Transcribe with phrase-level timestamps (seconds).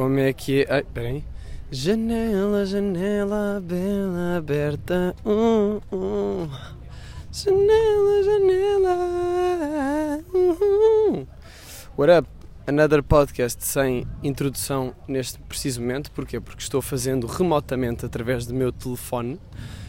[0.00, 0.66] Como é que é?
[0.76, 1.22] Ai, peraí.
[1.70, 5.14] Janela, janela, bela aberta.
[5.22, 6.50] Uh, uh.
[7.30, 8.96] Janela, janela.
[10.32, 11.28] Uh, uh.
[11.98, 12.28] What up?
[12.66, 16.10] Another podcast sem introdução neste preciso momento.
[16.12, 16.40] Porquê?
[16.40, 19.38] Porque estou fazendo remotamente através do meu telefone.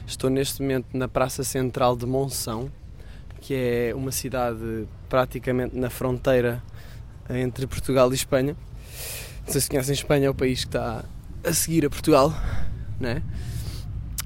[0.05, 2.69] Estou neste momento na Praça Central de Monção,
[3.39, 6.61] que é uma cidade praticamente na fronteira
[7.29, 8.57] entre Portugal e Espanha.
[9.45, 11.03] Não sei se conhecem Espanha, é o país que está
[11.43, 12.33] a seguir a Portugal,
[12.99, 13.21] né?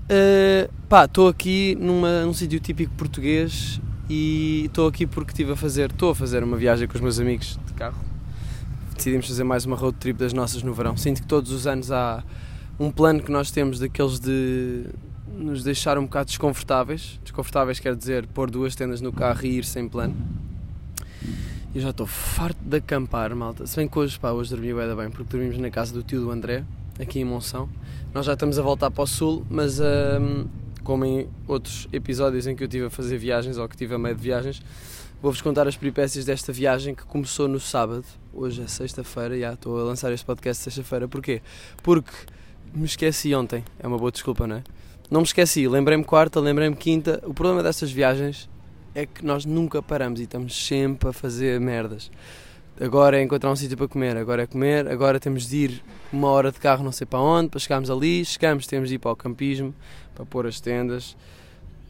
[0.05, 5.55] Uh, pá, estou aqui numa, num sítio típico português e estou aqui porque estive a
[5.55, 7.97] fazer, estou a fazer uma viagem com os meus amigos de carro.
[8.95, 10.95] Decidimos fazer mais uma road trip das nossas no verão.
[10.95, 12.23] Sinto que todos os anos há
[12.79, 14.85] um plano que nós temos daqueles de
[15.27, 17.19] nos deixar um bocado desconfortáveis.
[17.23, 20.15] Desconfortáveis quer dizer pôr duas tendas no carro e ir sem plano.
[21.75, 23.67] Eu já estou farto de acampar, malta.
[23.67, 26.31] Se bem que hoje, pá, hoje dormi bem, porque dormimos na casa do tio do
[26.31, 26.63] André,
[26.97, 27.69] aqui em Monção.
[28.13, 30.47] Nós já estamos a voltar para o sul, mas um,
[30.85, 33.97] como em outros episódios em que eu estive a fazer viagens ou que estive a
[33.97, 34.61] meio de viagens,
[35.21, 38.05] vou-vos contar as peripécias desta viagem que começou no sábado.
[38.33, 41.09] Hoje é sexta-feira, já estou a lançar este podcast sexta-feira.
[41.09, 41.41] Porquê?
[41.83, 42.13] Porque
[42.73, 43.65] me esqueci ontem.
[43.77, 44.63] É uma boa desculpa, não é?
[45.11, 47.21] Não me esqueci, lembrei-me quarta, lembrei-me quinta.
[47.25, 48.47] O problema destas viagens
[48.95, 52.09] é que nós nunca paramos e estamos sempre a fazer merdas.
[52.79, 56.29] Agora é encontrar um sítio para comer, agora é comer, agora temos de ir uma
[56.29, 59.11] hora de carro não sei para onde, para chegarmos ali, chegamos, temos de ir para
[59.11, 59.75] o campismo,
[60.13, 61.15] para pôr as tendas.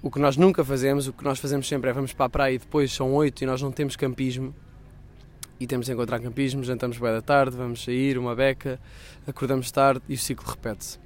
[0.02, 2.56] O que nós nunca fazemos, o que nós fazemos sempre é vamos para a praia
[2.56, 4.53] e depois são oito e nós não temos campismo
[5.59, 8.80] e temos de encontrar campismo, jantamos bem da tarde, vamos sair, uma beca,
[9.26, 11.05] acordamos tarde e o ciclo repete-se.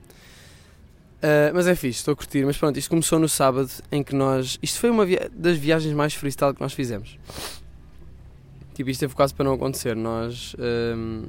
[1.19, 2.45] Uh, mas é fixe, estou a curtir.
[2.45, 4.57] Mas pronto, isto começou no sábado em que nós.
[4.61, 5.29] Isto foi uma via...
[5.33, 7.17] das viagens mais freestyle que nós fizemos.
[8.73, 9.95] Tipo, isto teve quase para não acontecer.
[9.95, 11.25] Nós, um,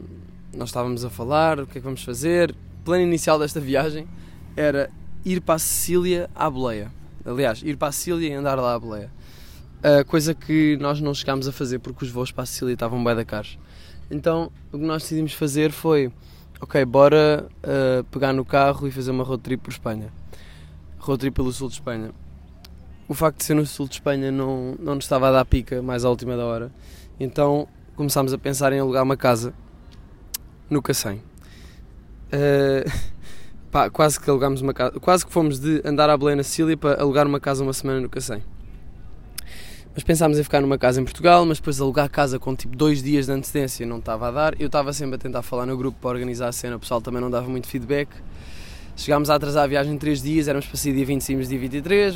[0.57, 2.53] nós estávamos a falar o que é que vamos fazer.
[2.53, 4.07] O plano inicial desta viagem
[4.57, 4.91] era
[5.25, 6.93] ir para a Sicília à boleia.
[7.25, 9.11] Aliás, ir para a Sicília e andar lá à boleia.
[9.79, 13.03] Uh, coisa que nós não chegámos a fazer porque os voos para a Sicília estavam
[13.03, 13.59] bem da caros.
[14.09, 16.13] Então, o que nós decidimos fazer foi
[16.61, 20.13] ok, bora uh, pegar no carro e fazer uma road trip por Espanha.
[20.99, 22.11] Road trip pelo sul de Espanha.
[23.09, 25.83] O facto de ser no sul de Espanha não, não nos estava a dar pica
[25.83, 26.71] mais à última da hora.
[27.19, 27.67] Então
[27.97, 29.53] começámos a pensar em alugar uma casa
[30.69, 31.23] no Cacém.
[32.27, 32.89] Uh,
[33.73, 35.01] pá, quase que alugámos uma casa.
[35.01, 38.01] Quase que fomos de andar à Belém na Sicília para alugar uma casa uma semana
[38.01, 38.43] no Cacém.
[39.93, 42.77] Mas pensámos em ficar numa casa em Portugal, mas depois alugar a casa com tipo
[42.77, 44.61] dois dias de antecedência não estava a dar.
[44.61, 47.21] Eu estava sempre a tentar falar no grupo para organizar a cena, o pessoal também
[47.21, 48.09] não dava muito feedback.
[48.97, 52.15] Chegámos a atrasar a viagem três dias, éramos para sair dia 20, saímos dia 23,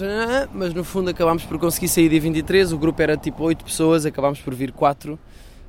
[0.52, 2.72] mas no fundo acabámos por conseguir sair dia 23.
[2.72, 5.18] O grupo era tipo 8 pessoas, acabámos por vir 4,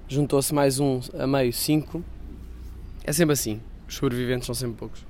[0.08, 2.04] juntou-se mais um a meio, 5.
[3.04, 5.06] É sempre assim, os sobreviventes são sempre poucos.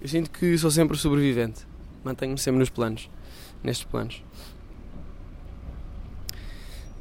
[0.00, 1.66] Eu sinto que sou sempre sobrevivente,
[2.04, 3.10] mantenho-me sempre nos planos,
[3.62, 4.22] nestes planos.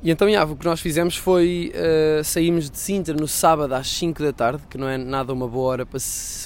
[0.01, 3.89] E então, yeah, o que nós fizemos foi uh, saímos de Sintra no sábado às
[3.89, 5.99] 5 da tarde, que não é nada uma boa hora para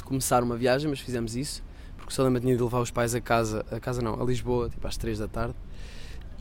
[0.04, 1.64] começar uma viagem, mas fizemos isso,
[1.96, 4.70] porque o Salema tinha de levar os pais a casa, a casa não, a Lisboa,
[4.70, 5.54] tipo às 3 da tarde.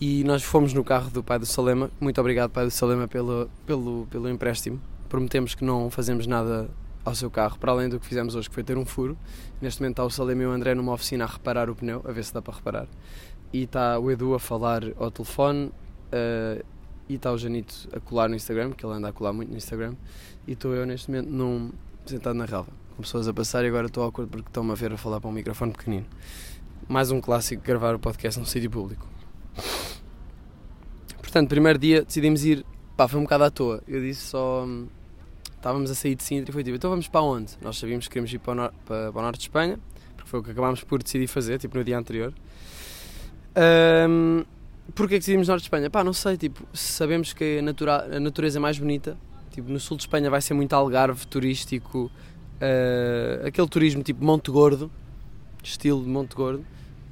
[0.01, 1.91] E nós fomos no carro do pai do Salema.
[2.01, 4.81] Muito obrigado, pai do Salema, pelo, pelo, pelo empréstimo.
[5.07, 6.71] Prometemos que não fazemos nada
[7.05, 9.19] ao seu carro, para além do que fizemos hoje, que foi ter um furo.
[9.61, 12.11] Neste momento está o Salema e o André numa oficina a reparar o pneu, a
[12.11, 12.87] ver se dá para reparar.
[13.53, 15.71] E está o Edu a falar ao telefone.
[16.11, 16.65] Uh,
[17.09, 19.57] e está o Janito a colar no Instagram, que ele anda a colar muito no
[19.57, 19.95] Instagram,
[20.47, 21.73] e estou eu neste momento num,
[22.07, 24.93] sentado na relva, com pessoas a passar e agora estou acordo porque estão-me a ver
[24.93, 26.07] a falar para um microfone pequenino.
[26.89, 29.07] Mais um clássico, gravar o podcast num sítio público.
[31.19, 32.65] Portanto, primeiro dia decidimos ir,
[32.97, 33.83] pá, foi um bocado à toa.
[33.87, 34.67] Eu disse só,
[35.55, 37.53] estávamos a sair de Sintra e foi tipo, então vamos para onde?
[37.63, 39.79] Nós sabíamos que queríamos ir para o, nor para, para o norte de Espanha,
[40.17, 42.35] porque foi o que acabámos por decidir fazer, tipo no dia anterior.
[43.57, 44.45] Um,
[44.95, 45.89] Porquê que decidimos Norte de Espanha?
[45.89, 49.17] Pá, não sei, tipo, sabemos que a, natura, a natureza é mais bonita.
[49.51, 52.11] Tipo, no sul de Espanha vai ser muito algarve turístico,
[52.61, 54.91] uh, aquele turismo tipo Monte Gordo,
[55.63, 56.65] estilo de Monte Gordo.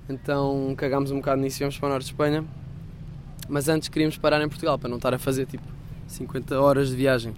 [0.08, 2.44] Então cagámos um bocado nisso e vamos para o Norte de Espanha.
[3.48, 5.64] Mas antes queríamos parar em Portugal para não estar a fazer tipo
[6.06, 7.34] 50 horas de viagem.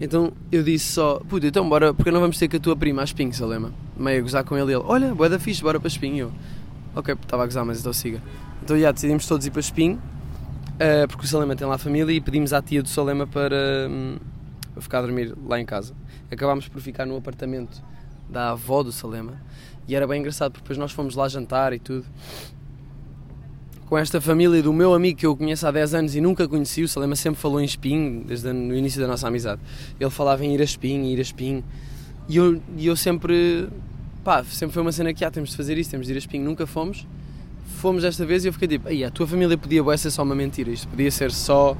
[0.00, 3.02] Então eu disse só, puta, então bora, porque não vamos ter com a tua prima
[3.02, 3.72] a Espinho, Salema?
[3.96, 6.26] Meio a gozar com ele e ele, olha, boa da fixe, bora para Espinho.
[6.26, 6.32] Eu,
[6.94, 8.20] ok, estava a gozar, mas então siga.
[8.62, 12.12] Então já decidimos todos ir para Espinho, uh, porque o Salema tem lá a família
[12.12, 14.16] e pedimos à tia do Salema para, um,
[14.80, 15.94] ficar a dormir lá em casa.
[16.30, 17.82] Acabámos por ficar no apartamento
[18.30, 19.34] da avó do Salema
[19.86, 22.04] e era bem engraçado porque depois nós fomos lá jantar e tudo.
[23.86, 26.82] Com esta família do meu amigo que eu conheço há 10 anos e nunca conheci,
[26.82, 29.60] o Salema sempre falou em Espinho, desde o início da nossa amizade.
[30.00, 31.62] Ele falava em ir a Espinho, ir a Espinho.
[32.28, 33.68] E eu, e eu sempre,
[34.24, 36.18] pá, sempre foi uma cena que, ah, temos de fazer isso, temos de ir a
[36.18, 37.06] espinho, nunca fomos.
[37.64, 40.34] Fomos desta vez e eu fiquei tipo, aí a tua família podia ser só uma
[40.34, 41.76] mentira, isto podia ser só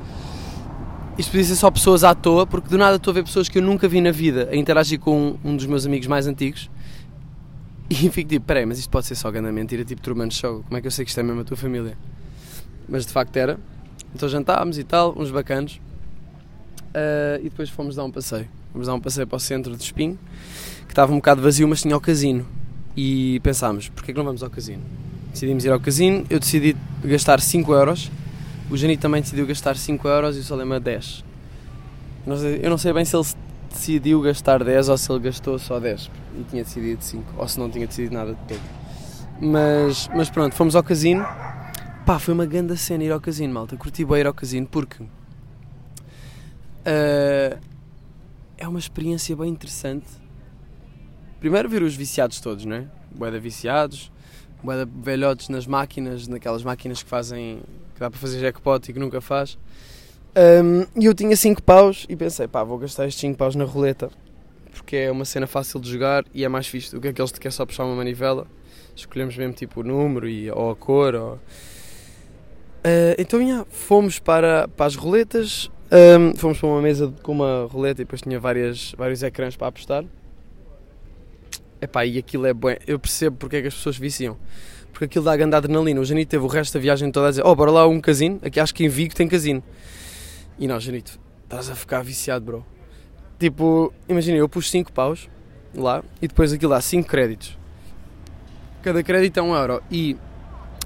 [1.18, 3.58] isto podia ser só pessoas à toa, porque do nada estou a ver pessoas que
[3.58, 6.70] eu nunca vi na vida a interagir com um, dos meus amigos mais antigos
[7.90, 10.76] e fico tipo, peraí, mas isto pode ser só grande mentira, tipo Truman Show, como
[10.76, 11.96] é que eu sei que isto é mesmo a tua família?
[12.88, 13.58] Mas de facto era.
[14.14, 15.80] Então jantámos e tal, uns bacanos,
[16.88, 18.48] uh, e depois fomos dar um passeio.
[18.72, 20.18] Fomos dar um passeio para o centro de Espinho,
[20.86, 22.46] que estava um bocado vazio, mas tinha o casino.
[22.96, 24.82] E pensámos, porquê que não vamos ao casino?
[25.32, 28.10] Decidimos ir ao casino, eu decidi gastar 5 euros
[28.72, 31.22] o Jani também decidiu gastar 5 euros e o Salema 10.
[32.26, 33.26] Não sei, eu não sei bem se ele
[33.70, 37.58] decidiu gastar 10 ou se ele gastou só 10 e tinha decidido 5, ou se
[37.58, 38.60] não tinha decidido nada de todo.
[39.40, 41.22] Mas, mas pronto, fomos ao casino.
[42.06, 43.76] Pá, foi uma grande cena ir ao casino, malta.
[43.76, 45.08] Curti bem ir ao casino porque uh,
[48.56, 50.06] é uma experiência bem interessante.
[51.40, 52.86] Primeiro ver os viciados todos, não é?
[53.14, 54.11] Boeda viciados,
[54.62, 57.60] boeda velhotes nas máquinas, naquelas máquinas que fazem
[57.98, 59.58] dá para fazer jackpot e que nunca faz.
[60.36, 63.64] Um, e eu tinha 5 paus e pensei, pá, vou gastar estes 5 paus na
[63.64, 64.10] roleta
[64.72, 67.38] porque é uma cena fácil de jogar e é mais fixe do que aqueles que
[67.38, 68.46] quer só puxar uma manivela.
[68.96, 71.14] Escolhemos mesmo tipo o número e, ou a cor.
[71.14, 71.34] Ou...
[71.34, 75.70] Uh, então, yeah, fomos para, para as roletas,
[76.18, 79.68] um, fomos para uma mesa com uma roleta e depois tinha várias, vários ecrãs para
[79.68, 80.04] apostar.
[81.82, 82.68] Epá, e aquilo é bom.
[82.86, 84.38] Eu percebo porque é que as pessoas viciam
[84.92, 86.00] porque aquilo dá grande adrenalina.
[86.00, 88.38] O Janito teve o resto da viagem toda a dizer: Oh, bora lá um casino,
[88.42, 89.62] aqui acho que em Vigo tem casino.
[90.58, 92.66] E não, Janito, estás a ficar viciado, bro.
[93.38, 95.28] Tipo, imagina, eu pus 5 paus
[95.74, 97.58] lá e depois aquilo dá 5 créditos.
[98.82, 100.16] Cada crédito é 1 um euro e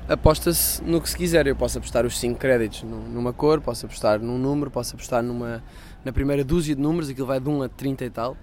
[0.08, 1.46] aposta-se no que se quiser.
[1.46, 5.62] Eu posso apostar os 5 créditos numa cor, posso apostar num número, posso apostar numa,
[6.04, 8.36] na primeira dúzia de números, aquilo vai de 1 a 30 e tal.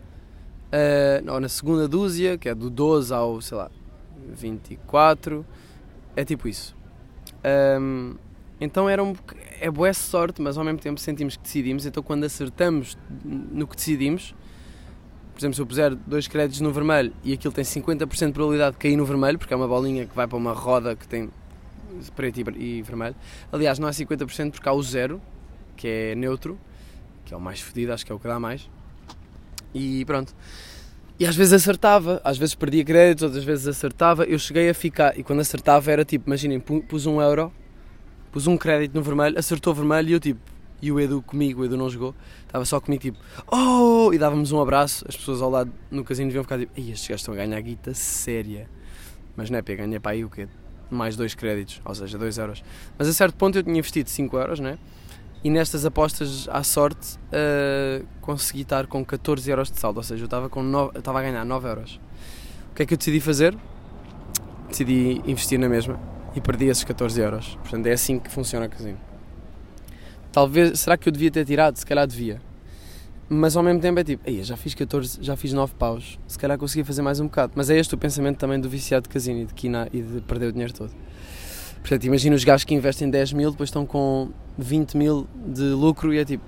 [0.73, 3.69] Uh, ou na segunda dúzia, que é do 12 ao, sei lá,
[4.33, 5.45] 24.
[6.15, 6.75] É tipo isso.
[7.79, 8.15] Um,
[8.59, 9.13] então era um,
[9.59, 11.85] é boa sorte, mas ao mesmo tempo sentimos que decidimos.
[11.85, 14.33] Então quando acertamos no que decidimos,
[15.33, 18.73] por exemplo, se eu puser dois créditos no vermelho e aquilo tem 50% de probabilidade
[18.73, 21.29] de cair no vermelho, porque é uma bolinha que vai para uma roda que tem
[22.15, 23.15] preto e, vermelho.
[23.51, 25.21] Aliás, não é 50% porque há o zero,
[25.75, 26.57] que é neutro,
[27.25, 28.69] que é o mais fedido, acho que é o que dá mais.
[29.73, 30.33] E pronto.
[31.19, 34.23] E às vezes acertava, às vezes perdia créditos, outras vezes acertava.
[34.23, 37.51] Eu cheguei a ficar, e quando acertava era tipo, imaginem, pus um euro,
[38.31, 40.39] pus um crédito no vermelho, acertou vermelho e eu tipo,
[40.81, 42.13] e o Edu comigo, o Edu não jogou,
[42.45, 43.17] estava só comigo tipo,
[43.47, 44.11] oh!
[44.11, 47.07] E dávamos um abraço, as pessoas ao lado no casino deviam ficar tipo, ei, estes
[47.07, 48.67] gajos estão a ganhar guita séria.
[49.35, 50.47] Mas não é, para ganhar para aí o quê?
[50.89, 52.63] Mais dois créditos, ou seja, dois euros.
[52.97, 54.77] Mas a certo ponto eu tinha investido 5 euros, né?
[55.43, 60.23] E nestas apostas à sorte uh, consegui estar com 14 euros de saldo, ou seja,
[60.23, 61.99] eu estava, com 9, estava a ganhar 9 euros.
[62.71, 63.55] O que é que eu decidi fazer?
[64.69, 65.99] Decidi investir na mesma
[66.35, 67.55] e perdi esses 14 euros.
[67.61, 68.97] Portanto, é assim que funciona o casino.
[70.31, 71.75] Talvez, será que eu devia ter tirado?
[71.75, 72.41] Se calhar devia.
[73.29, 76.57] Mas ao mesmo tempo é tipo, já fiz 14, já fiz 9 paus, se calhar
[76.57, 77.53] conseguia fazer mais um bocado.
[77.55, 80.21] Mas é este o pensamento também do viciado de casino e de, quina, e de
[80.21, 80.91] perder o dinheiro todo.
[81.81, 86.13] Portanto, imagina os gajos que investem 10 mil, depois estão com 20 mil de lucro
[86.13, 86.43] e é tipo,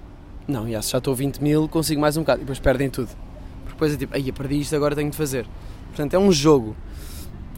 [0.47, 2.39] não, já, já estou 20 mil, consigo mais um bocado.
[2.39, 3.09] E depois perdem tudo.
[3.63, 5.47] Porque depois é tipo, aí perdi isto, agora tenho de fazer.
[5.87, 6.75] Portanto, é um jogo.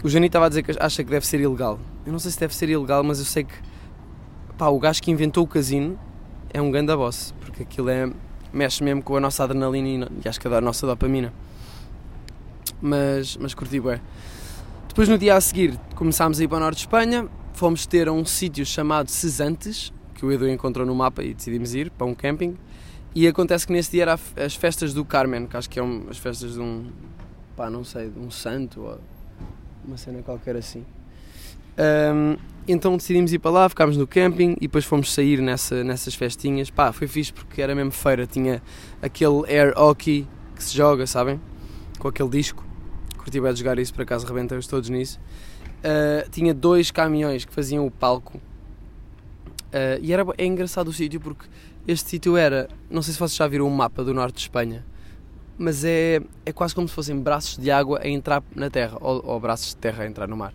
[0.04, 1.80] O Jani estava a dizer que acha que deve ser ilegal.
[2.06, 3.54] Eu não sei se deve ser ilegal, mas eu sei que
[4.58, 6.00] pá, o gajo que inventou o casino
[6.54, 8.10] é um ganda boss, porque aquilo é,
[8.52, 11.34] mexe mesmo com a nossa adrenalina e acho que a nossa dopamina.
[12.82, 14.00] Mas, mas curti bem.
[14.88, 18.08] Depois no dia a seguir começámos a ir para o norte de Espanha, fomos ter
[18.08, 22.06] a um sítio chamado Cesantes, que o Edu encontrou no mapa e decidimos ir para
[22.06, 22.58] um camping.
[23.14, 26.08] E acontece que nesse dia era as festas do Carmen, que acho que é um,
[26.10, 26.88] as festas de um,
[27.56, 29.00] pá, não sei, de um santo ou
[29.86, 30.84] uma cena qualquer assim.
[31.80, 36.16] Um, então decidimos ir para lá, ficámos no camping e depois fomos sair nessa, nessas
[36.16, 36.70] festinhas.
[36.70, 38.62] Pá, foi fixe porque era mesmo feira, tinha
[39.02, 41.40] aquele air hockey que se joga, sabem?
[42.00, 42.66] Com aquele disco.
[43.18, 45.20] Curti bem de jogar isso, por acaso rebentamos todos nisso
[45.78, 48.40] uh, tinha dois caminhões que faziam o palco.
[49.68, 51.46] Uh, e era, é engraçado o sítio porque
[51.88, 54.86] este sítio era, não sei se vocês já viram um mapa do norte de Espanha,
[55.58, 59.22] mas é, é quase como se fossem braços de água a entrar na terra, ou,
[59.26, 60.54] ou braços de terra a entrar no mar.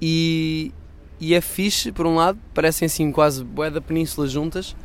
[0.00, 0.72] E,
[1.20, 4.76] e é fixe, por um lado, parecem assim quase boé da península juntas,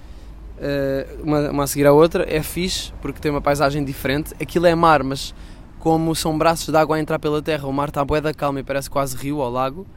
[0.57, 4.33] uh, uma, uma a seguir à outra, é fixe porque tem uma paisagem diferente.
[4.41, 5.33] Aquilo é mar, mas
[5.79, 8.59] como são braços de água a entrar pela terra, o mar está bué da calma
[8.59, 9.87] e parece quase rio ou lago,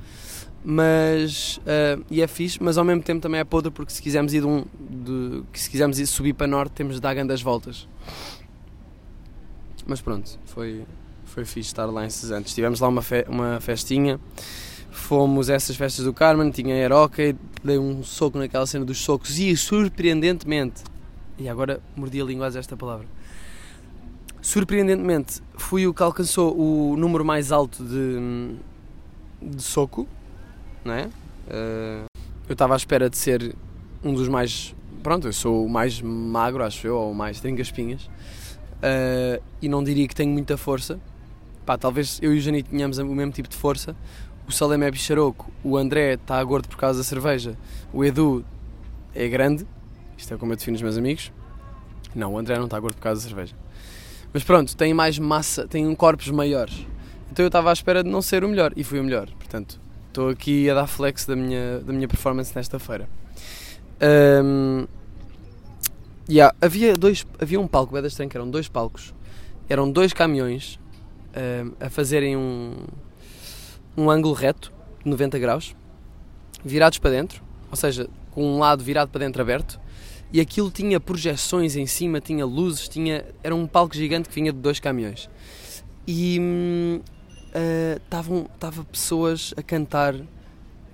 [0.65, 4.35] mas uh, e é fixe, mas ao mesmo tempo também é podre porque se quisermos
[4.35, 7.89] ir de um, de, se quisermos ir subir para norte temos de dar grandes voltas.
[9.87, 10.85] mas pronto, foi,
[11.25, 12.55] foi fixe estar lá em Cesantes.
[12.55, 14.21] Tivemos lá uma, fe uma festinha,
[14.91, 18.99] fomos a essas festas do Carmen, tinha air hockey, dei um soco naquela cena dos
[18.99, 20.85] socos e surpreendentemente,
[21.39, 23.07] e agora mordi a língua esta palavra,
[24.43, 28.55] surpreendentemente fui o que alcançou o número mais alto de,
[29.41, 30.07] de soco,
[30.85, 31.05] não é?
[31.05, 32.07] Uh,
[32.49, 33.55] eu estava à espera de ser
[34.03, 34.75] um dos mais.
[35.03, 38.05] Pronto, eu sou o mais magro, acho eu, ou o mais trinca-espinhas.
[38.05, 41.01] Uh, e não diria que tenho muita força.
[41.65, 43.95] Pá, talvez eu e o Janito tenhamos o mesmo tipo de força.
[44.49, 47.57] O Salem é bicharoco, o André está gordo por causa da cerveja,
[47.93, 48.45] o Edu
[49.15, 49.65] é grande,
[50.19, 51.31] isto é como eu defino os meus amigos.
[52.17, 53.55] Não, o André não está gordo por causa da cerveja.
[54.33, 56.85] Mas pronto, tem mais massa, tem corpos maiores.
[57.31, 59.29] Então eu estava à espera de não ser o melhor e fui o melhor.
[59.39, 59.81] Portanto,
[60.11, 63.09] estou aqui a dar flex da minha, da minha performance nesta feira.
[64.45, 64.87] Um,
[66.29, 69.15] yeah, havia, dois, havia um palco, é estranho que eram dois palcos.
[69.69, 70.79] Eram dois caminhões
[71.37, 72.75] um, a fazerem um,
[73.97, 75.77] um ângulo reto, de 90 graus,
[76.65, 79.81] virados para dentro, ou seja, com um lado virado para dentro aberto,
[80.33, 84.53] e aquilo tinha projeções em cima, tinha luzes, tinha era um palco gigante que vinha
[84.53, 85.29] de dois caminhões.
[86.07, 87.01] E
[88.05, 90.15] estavam hum, uh, pessoas a cantar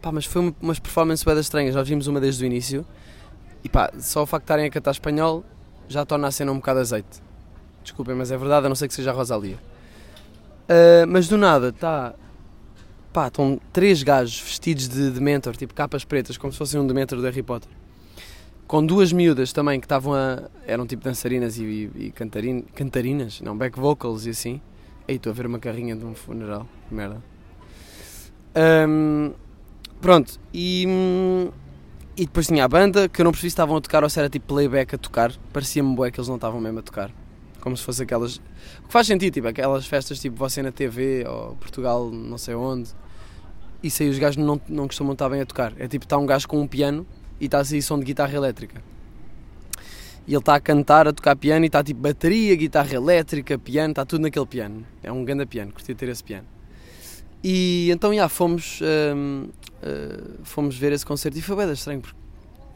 [0.06, 1.74] Pá, mas foi uma, umas performances bem estranhas.
[1.74, 2.86] Nós vimos uma desde o início.
[3.64, 5.44] E pá, só o facto de estarem a cantar espanhol
[5.88, 7.20] já torna a cena um bocado azeite.
[7.82, 9.56] Desculpem, mas é verdade, a não ser que seja a Rosalia.
[9.56, 12.14] Uh, mas do nada, está.
[13.12, 17.18] Pá, estão três gajos vestidos de Dementor, tipo capas pretas, como se fossem um Dementor
[17.18, 17.70] do Harry Potter.
[18.68, 20.44] Com duas miúdas também que estavam a.
[20.68, 24.60] eram tipo dançarinas e, e, e cantarin, cantarinas, não, back vocals e assim.
[25.08, 27.22] Ei, estou a ver uma carrinha de um funeral, merda.
[28.88, 29.32] Um,
[30.00, 30.86] Pronto, e,
[32.16, 34.18] e depois tinha a banda, que eu não percebi se estavam a tocar ou se
[34.18, 35.32] era tipo playback a tocar.
[35.52, 37.10] Parecia-me bué que eles não estavam mesmo a tocar.
[37.60, 38.36] Como se fosse aquelas.
[38.36, 42.54] O que faz sentido, tipo, aquelas festas tipo você na TV ou Portugal, não sei
[42.54, 42.90] onde.
[43.82, 45.72] Isso aí os gajos não, não costumam estar bem a tocar.
[45.78, 47.06] É tipo, está um gajo com um piano
[47.40, 48.82] e está a sair som de guitarra elétrica.
[50.26, 53.92] E ele está a cantar, a tocar piano e está tipo bateria, guitarra elétrica, piano,
[53.92, 54.84] está tudo naquele piano.
[55.02, 56.46] É um grande piano, curti ter esse piano.
[57.44, 58.80] E então, já, fomos,
[59.14, 62.18] um, uh, fomos ver esse concerto e foi bem estranho, porque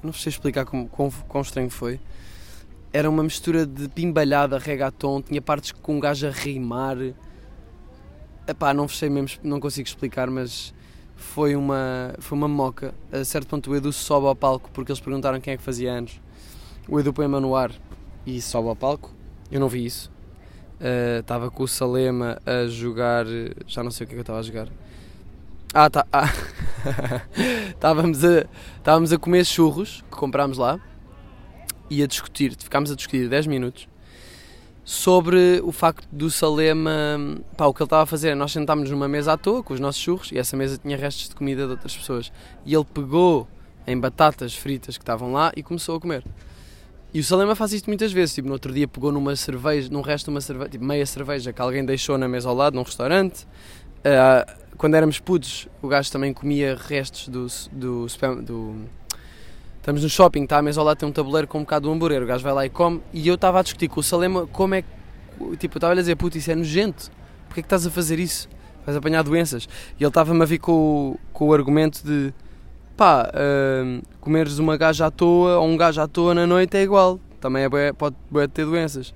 [0.01, 1.99] não sei explicar como, quão, quão estranho foi.
[2.93, 6.97] Era uma mistura de pimbalhada, reggaeton, tinha partes com um gajo a rimar.
[8.47, 10.73] Epá, não sei mesmo, não consigo explicar, mas
[11.17, 12.95] foi uma, foi uma moca.
[13.13, 15.93] A certo ponto o Edu sobe ao palco porque eles perguntaram quem é que fazia
[15.93, 16.21] anos.
[16.89, 17.73] O Edu põe-me no ar
[18.27, 19.13] e sobe ao palco.
[19.51, 20.11] Eu não vi isso.
[21.21, 23.27] Estava uh, com o Salema a jogar.
[23.67, 24.69] Já não sei o que é que eu estava a jogar.
[25.73, 26.07] Ah, tá.
[26.13, 26.33] Ah.
[27.71, 28.47] estávamos, a,
[28.77, 30.81] estávamos a comer churros que comprámos lá
[31.89, 33.89] e a discutir, ficámos a discutir 10 minutos
[34.85, 36.91] sobre o facto do Salema,
[37.57, 38.35] pá, o que ele estava a fazer.
[38.35, 41.29] Nós sentámos numa mesa à toa com os nossos churros e essa mesa tinha restos
[41.29, 42.33] de comida de outras pessoas.
[42.67, 43.47] E ele pegou
[43.87, 46.25] em batatas fritas que estavam lá e começou a comer.
[47.13, 48.35] E o Salema faz isto muitas vezes.
[48.35, 51.53] Tipo, no outro dia pegou numa cerveja, num resto de uma cerveja, tipo, meia cerveja
[51.53, 53.45] que alguém deixou na mesa ao lado, num restaurante.
[53.99, 58.07] Uh, quando éramos putos, o gajo também comia restos do, do,
[58.43, 58.87] do
[59.81, 61.95] Estamos no shopping, está à mesa ao lado, tem um tabuleiro com um bocado de
[61.95, 63.01] hambúrguer, o gajo vai lá e come.
[63.13, 64.89] E eu estava a discutir com o Salema como é que.
[65.57, 67.11] Tipo, eu estava a dizer, puto, isso é nojento.
[67.47, 68.47] Porquê é que estás a fazer isso?
[68.85, 69.67] Vais apanhar doenças.
[69.99, 72.33] E ele estava-me a vir com, com o argumento de
[73.01, 76.83] pá, uh, comeres uma gaja à toa ou um gajo à toa na noite é
[76.83, 77.19] igual.
[77.41, 79.15] Também é, pode, pode ter doenças.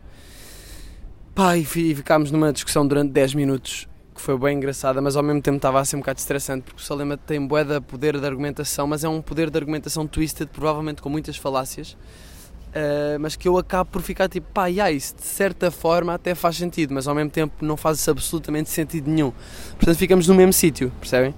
[1.34, 5.42] Pá, e ficámos numa discussão durante 10 minutos que foi bem engraçada, mas ao mesmo
[5.42, 8.24] tempo estava a ser um bocado estressante, porque o Salema tem bué de poder de
[8.24, 13.46] argumentação, mas é um poder de argumentação twisted, provavelmente com muitas falácias, uh, mas que
[13.46, 17.06] eu acabo por ficar tipo, pá, yeah, isso de certa forma até faz sentido, mas
[17.06, 19.30] ao mesmo tempo não faz absolutamente sentido nenhum.
[19.76, 21.34] Portanto, ficamos no mesmo sítio, percebem?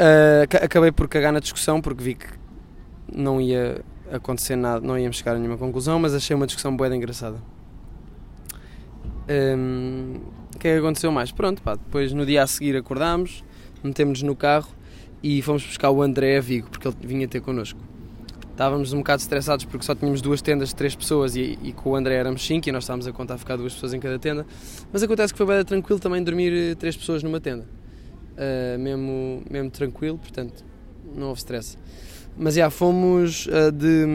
[0.00, 2.28] Uh, acabei por cagar na discussão, porque vi que
[3.12, 6.94] não ia acontecer nada, não íamos chegar a nenhuma conclusão, mas achei uma discussão de
[6.94, 7.38] engraçada.
[9.28, 10.20] Um,
[10.54, 11.32] o que é que aconteceu mais?
[11.32, 13.44] Pronto, pá, depois no dia a seguir acordámos,
[13.82, 14.68] metemos-nos no carro
[15.22, 17.78] e fomos buscar o André a Vigo, porque ele vinha ter connosco.
[18.50, 21.90] Estávamos um bocado estressados porque só tínhamos duas tendas de três pessoas e, e com
[21.90, 24.44] o André éramos cinco e nós estávamos a contar ficar duas pessoas em cada tenda.
[24.92, 27.77] Mas acontece que foi bem tranquilo também dormir eh, três pessoas numa tenda.
[28.38, 30.64] Uh, mesmo, mesmo tranquilo, portanto
[31.14, 31.76] não houve stress.
[32.36, 34.06] Mas já fomos uh, de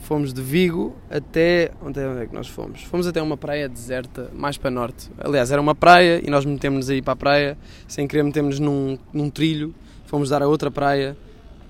[0.00, 2.82] fomos de Vigo até onde é, que nós fomos?
[2.82, 5.08] Fomos até uma praia deserta, mais para norte.
[5.16, 8.98] Aliás, era uma praia e nós metemos-nos aí para a praia, sem querer metemos num,
[9.12, 9.72] num trilho,
[10.06, 11.16] fomos dar a outra praia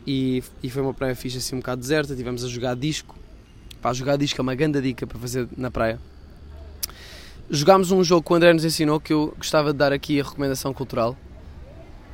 [0.07, 3.15] e, e foi uma praia fixe assim um bocado deserta, tivemos a jogar disco.
[3.83, 6.01] Para jogar disco é uma grande dica para fazer na praia.
[7.51, 10.25] Jogámos um jogo que o André nos ensinou que eu gostava de dar aqui a
[10.25, 11.17] recomendação cultural.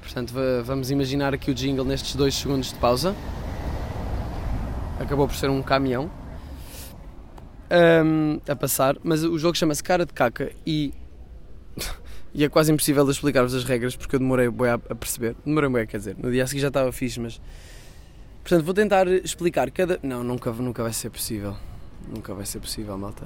[0.01, 3.15] Portanto, vamos imaginar aqui o jingle nestes dois segundos de pausa.
[5.01, 6.11] Acabou por ser um caminhão
[8.05, 10.93] um, a passar, mas o jogo chama-se Cara de Caca e,
[12.33, 15.35] e é quase impossível explicar-vos as regras porque eu demorei a, perceber.
[15.45, 17.41] Demorei bem, quer dizer, no dia a seguir já estava fixe, mas.
[18.43, 19.99] Portanto, vou tentar explicar cada.
[20.03, 21.57] Não, nunca, nunca vai ser possível.
[22.09, 23.25] Nunca vai ser possível, malta.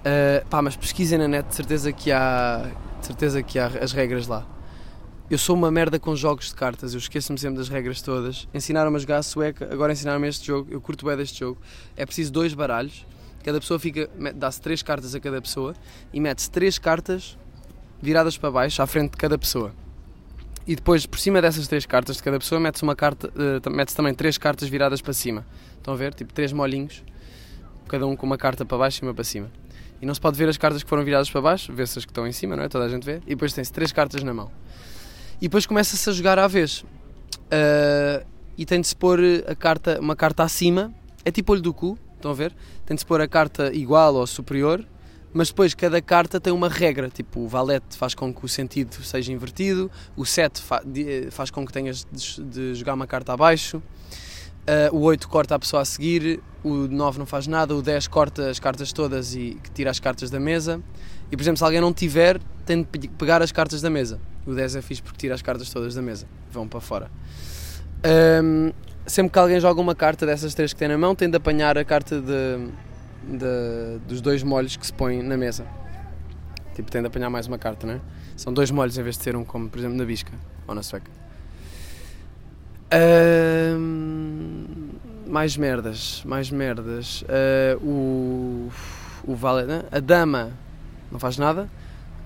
[0.00, 3.92] Uh, pá, mas pesquisem na net, de certeza que há, de certeza que há as
[3.92, 4.46] regras lá.
[5.30, 8.48] Eu sou uma merda com jogos de cartas, eu esqueço-me sempre das regras todas.
[8.52, 11.60] Ensinaram-me a jogar a sueca, agora ensinaram-me este jogo, eu curto bem deste jogo.
[11.96, 13.06] É preciso dois baralhos,
[13.44, 15.74] cada pessoa fica, dá-se três cartas a cada pessoa
[16.12, 17.38] e mete-se três cartas
[18.02, 19.72] viradas para baixo, à frente de cada pessoa.
[20.66, 23.96] E depois, por cima dessas três cartas de cada pessoa, mete-se uma carta, uh, mete-se
[23.96, 25.46] também três cartas viradas para cima.
[25.76, 26.14] Estão a ver?
[26.14, 27.04] Tipo três molhinhos,
[27.86, 29.59] cada um com uma carta para baixo e uma para cima.
[30.00, 32.10] E não se pode ver as cartas que foram viradas para baixo, vê-se as que
[32.10, 32.68] estão em cima, não é?
[32.68, 33.16] Toda a gente vê.
[33.26, 34.50] E depois tem-se três cartas na mão.
[35.40, 36.80] E depois começa-se a jogar à vez.
[36.80, 38.26] Uh,
[38.56, 40.92] e tem de se pôr a carta, uma carta acima.
[41.24, 42.54] É tipo olho do cu, estão a ver?
[42.86, 44.84] Tem de se pôr a carta igual ou superior.
[45.32, 49.00] Mas depois cada carta tem uma regra, tipo o valete faz com que o sentido
[49.04, 50.60] seja invertido, o 7
[51.30, 53.80] faz com que tenhas de jogar uma carta abaixo,
[54.60, 58.08] Uh, o 8 corta a pessoa a seguir, o 9 não faz nada, o 10
[58.08, 60.80] corta as cartas todas e tira as cartas da mesa.
[61.30, 64.20] E por exemplo, se alguém não tiver, tem de pegar as cartas da mesa.
[64.46, 67.10] O 10 é fixe porque tira as cartas todas da mesa, vão para fora.
[68.42, 68.72] Um,
[69.06, 71.76] sempre que alguém joga uma carta dessas três que tem na mão, tem de apanhar
[71.76, 72.70] a carta de,
[73.24, 75.66] de, dos dois molhos que se põem na mesa.
[76.74, 78.00] Tipo, tem de apanhar mais uma carta, não é?
[78.36, 80.32] São dois molhos em vez de ser um, como por exemplo na bisca
[80.66, 81.19] ou na sueca
[85.26, 87.22] mais merdas, mais merdas.
[87.22, 88.72] Uh, o,
[89.24, 89.84] o vale, né?
[89.90, 90.52] a dama
[91.10, 91.68] não faz nada,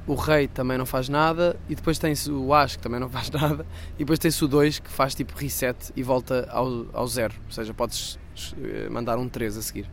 [0.06, 3.30] o rei também não faz nada, e depois tem-se o as que também não faz
[3.30, 7.34] nada, e depois tem-se o 2 que faz tipo reset e volta ao, ao zero,
[7.46, 8.18] ou seja, podes
[8.58, 9.88] eh, mandar um 3 a seguir.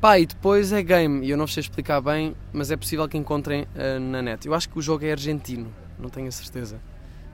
[0.00, 3.16] Pá, e depois é game, e eu não sei explicar bem, mas é possível que
[3.16, 4.46] encontrem uh, na net.
[4.46, 6.80] Eu acho que o jogo é argentino, não tenho a certeza,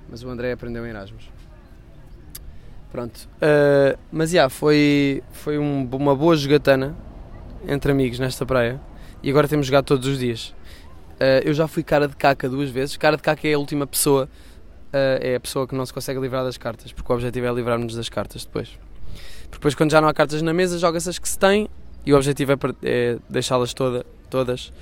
[0.08, 1.37] mas o André aprendeu em Erasmus.
[2.90, 3.28] Pronto.
[3.36, 6.96] Uh, mas já, yeah, foi, foi um, uma boa jogatana
[7.66, 8.80] entre amigos nesta praia
[9.22, 10.54] e agora temos jogado todos os dias.
[11.14, 12.96] Uh, eu já fui cara de caca duas vezes.
[12.96, 16.18] Cara de caca é a última pessoa, uh, é a pessoa que não se consegue
[16.20, 18.70] livrar das cartas, porque o objetivo é livrar-nos das cartas depois.
[19.42, 21.68] Porque depois, quando já não há cartas na mesa, joga-se as que se tem
[22.06, 24.72] e o objetivo é, é deixá-las toda, todas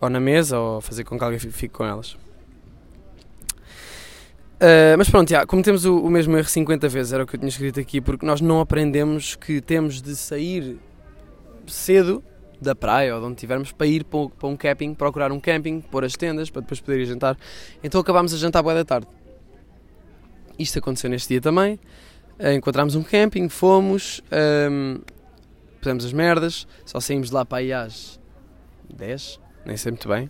[0.00, 2.16] ou na mesa ou fazer com que alguém fique com elas.
[4.60, 7.38] Uh, mas pronto, já, cometemos o, o, mesmo erro 50 vezes, era o que eu
[7.40, 10.78] tinha escrito aqui, porque nós não aprendemos que temos de sair
[11.66, 12.22] cedo
[12.60, 15.80] da praia ou de onde estivermos para ir para, para um camping, procurar um camping,
[15.80, 17.38] pôr as tendas para depois poder ir jantar.
[17.82, 19.06] Então acabámos a jantar boa da tarde.
[20.58, 21.80] Isto aconteceu neste dia também.
[22.38, 24.22] Uh, encontramos um camping, fomos,
[24.70, 25.00] um,
[25.78, 28.20] pusemos as merdas, só saímos de lá para aí às
[28.94, 30.28] 10, nem sei muito bem.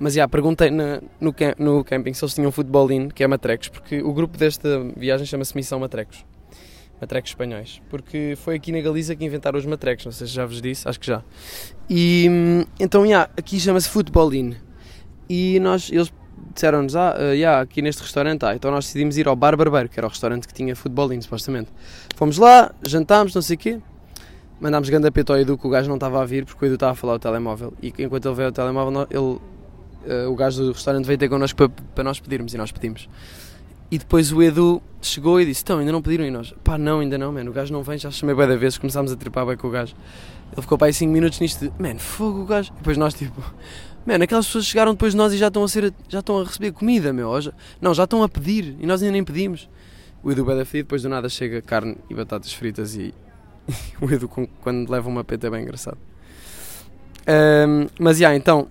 [0.00, 3.68] Mas já, perguntei na, no, no camping se eles tinham futebol in, que é Matrecos,
[3.68, 6.24] porque o grupo desta viagem chama-se Missão Matrecos.
[6.98, 7.82] Matrecos espanhóis.
[7.90, 10.88] Porque foi aqui na Galiza que inventaram os matrecos, não sei se já vos disse,
[10.88, 11.22] acho que já.
[11.88, 12.26] E
[12.80, 14.56] então, já, aqui chama-se Futebol in.
[15.28, 16.10] E nós, eles
[16.54, 19.90] disseram-nos, ah, uh, yeah, aqui neste restaurante, ah, então nós decidimos ir ao Bar Barbeiro,
[19.90, 21.70] que era o restaurante que tinha futebol in, supostamente.
[22.16, 23.80] Fomos lá, jantámos, não sei o quê,
[24.58, 26.74] mandámos grande peta ao Edu que o gajo não estava a vir, porque o Edu
[26.74, 29.38] estava a falar o telemóvel, e enquanto ele veio ao telemóvel, ele
[30.06, 33.08] uh, o gajo do restaurante veio ter connosco para, para nós pedirmos e nós pedimos.
[33.90, 36.24] E depois o Edu chegou e disse: Então, ainda não pediram?
[36.24, 37.50] E nós: Pá, não, ainda não, mano.
[37.50, 38.78] O gajo não vem, já chamei bem da vez.
[38.78, 39.94] Começámos a tripar bem com o gajo.
[40.52, 42.70] Ele ficou para aí 5 minutos nisto de: Mano, fogo o gajo.
[42.72, 43.42] E depois nós, tipo:
[44.06, 46.44] Mano, aquelas pessoas chegaram depois de nós e já estão a, ser, já estão a
[46.44, 47.40] receber comida, meu.
[47.40, 49.68] Já, não, já estão a pedir e nós ainda nem pedimos.
[50.22, 53.12] O Edu bem da depois do nada chega carne e batatas fritas e,
[53.66, 55.98] e o Edu, quando leva uma peta, é bem engraçado.
[57.26, 58.68] Um, mas, já, yeah, então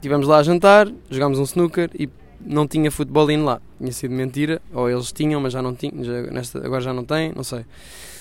[0.00, 2.08] Estivemos lá a jantar, jogámos um snooker e
[2.40, 3.60] não tinha futebol in lá.
[3.76, 7.04] Tinha sido mentira, ou eles tinham, mas já não tinham, já, nesta, agora já não
[7.04, 7.66] têm, não sei.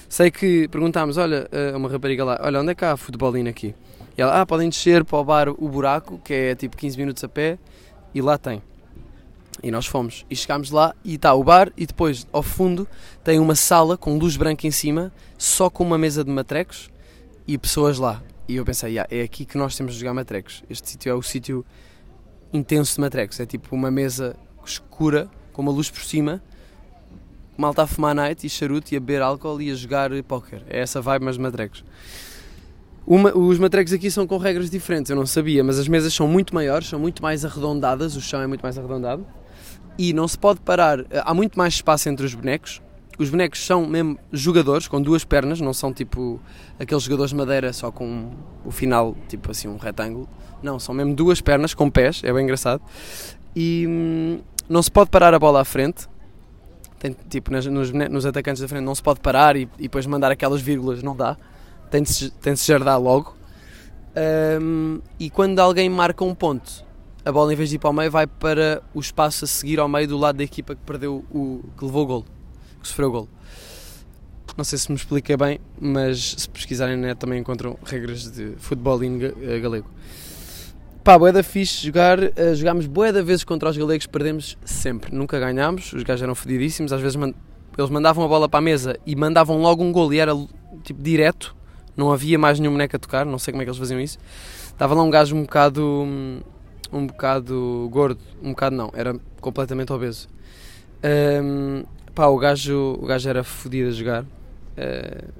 [0.10, 3.48] Sei que perguntámos, olha, a uma rapariga lá, olha, onde é que há futebol in
[3.48, 3.74] aqui?
[4.18, 7.24] E ela, ah, podem descer para o bar O Buraco, que é tipo 15 minutos
[7.24, 7.58] a pé,
[8.14, 8.62] e lá tem.
[9.64, 10.26] E nós fomos.
[10.30, 12.86] E chegámos lá e está o bar e depois, ao fundo,
[13.24, 16.90] tem uma sala com luz branca em cima, só com uma mesa de matrecos
[17.48, 18.22] e pessoas lá.
[18.50, 20.64] E eu pensei, yeah, é aqui que nós temos de jogar matrecos.
[20.68, 21.64] Este sítio é o sítio
[22.52, 23.40] intenso de matrecos.
[23.40, 24.36] É tipo uma mesa
[24.66, 26.42] escura, com uma luz por cima,
[27.56, 30.64] malta a fumar night e charuto e a beber álcool e a jogar póquer.
[30.68, 31.86] É essa vibe, mas de matrecos.
[33.06, 36.28] Uma, os matrecos aqui são com regras diferentes, eu não sabia, mas as mesas são
[36.28, 39.28] muito maiores, são muito mais arredondadas, o chão é muito mais arredondado
[39.96, 41.06] e não se pode parar.
[41.24, 42.82] Há muito mais espaço entre os bonecos.
[43.20, 46.40] Os bonecos são mesmo jogadores com duas pernas, não são tipo
[46.80, 48.32] aqueles jogadores de madeira só com
[48.66, 50.28] o final, tipo assim, um retângulo.
[50.64, 52.82] Não, são mesmo duas pernas com pés, é bem engraçado.
[53.56, 56.08] E hum, não se pode parar a bola à frente.
[56.98, 60.32] Tem, tipo, nos, nos, atacantes da frente não se pode parar e, e depois mandar
[60.32, 61.38] aquelas vírgulas, não dá
[61.90, 63.36] tem de se, tem de se jardar logo.
[64.62, 66.86] Um, e quando alguém marca um ponto,
[67.24, 69.80] a bola em vez de ir para o meio vai para o espaço a seguir
[69.80, 72.26] ao meio do lado da equipa que perdeu o que levou o gol,
[72.82, 73.30] que sofreu o gol.
[74.58, 78.54] Não sei se me expliquei bem, mas se pesquisarem na net também encontram regras de
[78.58, 79.88] futebol em eh, galego.
[81.04, 85.94] Pá, boeda fixe jogar, uh, jogámos boeda vezes contra os galegos, perdemos sempre, nunca ganhámos,
[85.94, 87.34] os gajos eram fodidíssimos, às vezes man
[87.78, 90.34] eles mandavam a bola para a mesa e mandavam logo um gol e era
[90.84, 91.56] tipo direto,
[91.96, 94.18] não havia mais nenhum boneco a tocar, não sei como é que eles faziam isso.
[94.66, 96.06] Estava lá um gajo um bocado.
[96.92, 100.28] um bocado gordo, um bocado não, era completamente obeso.
[101.04, 104.24] Um, pá, o gajo, o gajo era fodido a jogar.
[104.24, 105.32] Uh,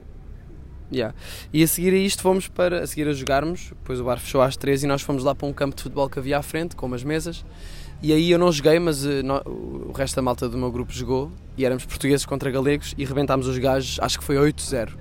[0.92, 1.16] yeah.
[1.54, 2.84] E a seguir a isto fomos para.
[2.84, 5.48] A seguir a jogarmos, depois o bar fechou às 3 e nós fomos lá para
[5.48, 7.46] um campo de futebol que havia à frente, com umas mesas.
[8.02, 9.10] E aí eu não joguei, mas uh,
[9.46, 13.46] o resto da malta do meu grupo jogou e éramos portugueses contra galegos e rebentámos
[13.46, 14.92] os gajos, acho que foi 8-0.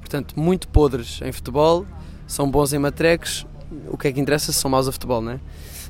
[0.00, 1.86] Portanto, muito podres em futebol,
[2.26, 3.46] são bons em matrecos,
[3.88, 5.40] o que é que interessa são maus a futebol, não é?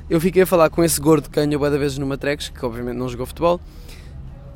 [0.09, 2.95] Eu fiquei a falar com esse gordo que ganhou da vezes no matrecos, que obviamente
[2.95, 3.59] não jogou futebol,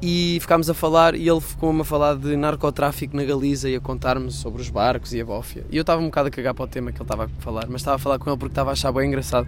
[0.02, 3.80] e ficámos a falar e ele ficou-me a falar de narcotráfico na Galiza e a
[3.80, 5.66] contar-me sobre os barcos e a bófia.
[5.70, 7.66] E eu estava um bocado a cagar para o tema que ele estava a falar,
[7.68, 9.48] mas estava a falar com ele porque estava a achar bem engraçado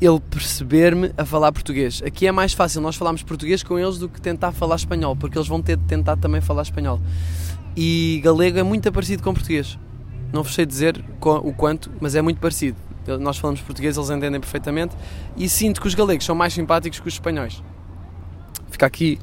[0.00, 2.02] ele perceber-me a falar português.
[2.04, 5.38] Aqui é mais fácil nós falarmos português com eles do que tentar falar espanhol, porque
[5.38, 7.00] eles vão ter de tentar também falar espanhol
[7.76, 9.78] e galego é muito parecido com português.
[10.32, 12.76] Não vos sei dizer o quanto, mas é muito parecido.
[13.20, 14.96] Nós falamos português, eles entendem perfeitamente
[15.36, 17.62] e sinto que os galegos são mais simpáticos que os espanhóis.
[18.82, 19.18] Fica aqui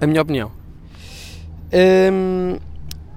[0.00, 0.52] a minha opinião.
[2.12, 2.56] Hum,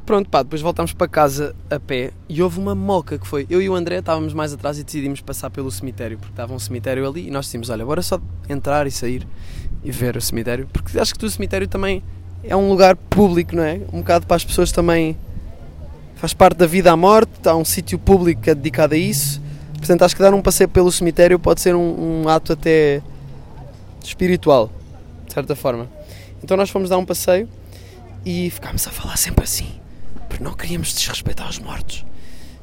[0.04, 3.46] pronto, pá, depois voltámos para casa a pé e houve uma moca que foi.
[3.52, 6.60] Eu e o André estávamos mais atrás e decidimos passar pelo cemitério, porque estava um
[6.60, 9.28] cemitério ali e nós decidimos: olha, bora só entrar e sair
[9.84, 12.02] e ver o cemitério, porque acho que o cemitério também
[12.44, 13.80] é um lugar público, não é?
[13.94, 15.16] Um bocado para as pessoas também.
[16.16, 19.40] Faz parte da vida à morte, está um sítio público que é dedicado a isso.
[19.78, 23.04] Portanto, acho que dar um passeio pelo cemitério pode ser um, um ato até
[24.04, 24.72] espiritual,
[25.30, 25.88] de certa forma.
[26.44, 27.48] Então, nós fomos dar um passeio
[28.26, 29.80] e ficámos a falar sempre assim,
[30.28, 32.06] porque não queríamos desrespeitar os mortos.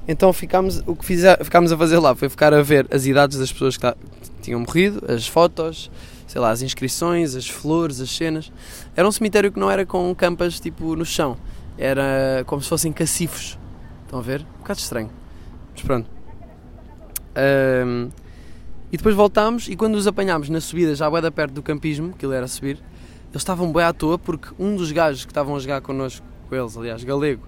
[0.09, 3.39] Então ficámos, o que fizer, ficámos a fazer lá foi ficar a ver as idades
[3.39, 3.97] das pessoas que tá,
[4.41, 5.91] tinham morrido, as fotos,
[6.29, 8.53] sei lá, as inscrições, as flores, as cenas.
[8.95, 11.37] Era um cemitério que não era com campas tipo no chão,
[11.77, 13.59] era como se fossem cacifos.
[14.05, 14.43] Estão a ver?
[14.43, 15.11] Um bocado estranho.
[15.73, 16.09] Mas pronto.
[17.85, 18.09] Um,
[18.93, 22.13] e depois voltámos e quando os apanhámos na subida, já bué da perto do campismo,
[22.13, 22.79] que ele era a subir,
[23.31, 26.55] eles estavam bem à toa porque um dos gajos que estavam a jogar connosco, com
[26.55, 27.43] eles, aliás, galego,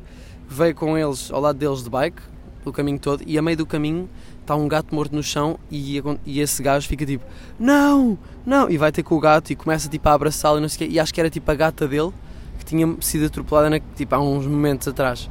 [0.49, 2.21] veio com eles ao lado deles de bike,
[2.63, 4.09] pelo caminho todo, e a meio do caminho
[4.41, 7.25] está um gato morto no chão e, e esse gajo fica tipo,
[7.59, 10.69] não, não, e vai ter com o gato e começa tipo a abraçá-lo e não
[10.69, 12.13] sei o quê, e acho que era tipo a gata dele
[12.59, 15.31] que tinha sido atropelada na, tipo, há uns momentos atrás.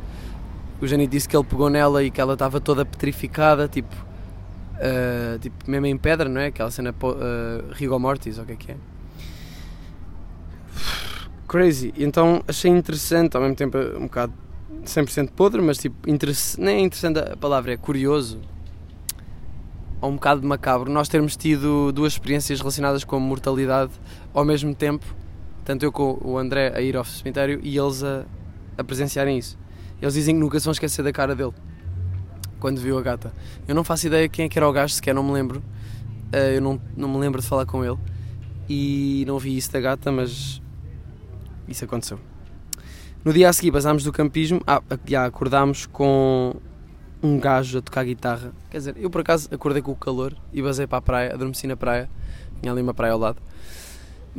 [0.79, 4.06] O Janito disse que ele pegou nela e que ela estava toda petrificada, tipo,
[4.77, 6.47] uh, tipo mesmo em pedra, não é?
[6.47, 8.77] Aquela cena uh, rigor mortis, ou o que é que é?
[11.47, 11.93] Crazy.
[11.97, 14.33] Então achei interessante, ao mesmo tempo um bocado
[14.83, 15.95] 100% podre, mas tipo,
[16.57, 18.39] nem é interessante a palavra, é curioso
[19.99, 23.91] ou um bocado macabro nós termos tido duas experiências relacionadas com mortalidade
[24.33, 25.05] ao mesmo tempo,
[25.65, 28.23] tanto eu com o André a ir ao cemitério e eles a,
[28.77, 29.57] a presenciarem isso.
[30.01, 31.53] Eles dizem que nunca se vão esquecer da cara dele
[32.59, 33.33] quando viu a gata.
[33.67, 35.59] Eu não faço ideia quem é que era o gajo, sequer não me lembro.
[36.33, 37.97] Uh, eu não, não me lembro de falar com ele
[38.69, 40.61] e não vi isso da gata, mas
[41.67, 42.19] isso aconteceu.
[43.23, 46.55] No dia a seguir passámos do campismo, ah, já acordámos com
[47.21, 48.53] um gajo a tocar guitarra.
[48.69, 51.67] Quer dizer, eu por acaso acordei com o calor e basei para a praia, adormeci
[51.67, 52.09] na praia,
[52.61, 53.41] tinha ali uma praia ao lado.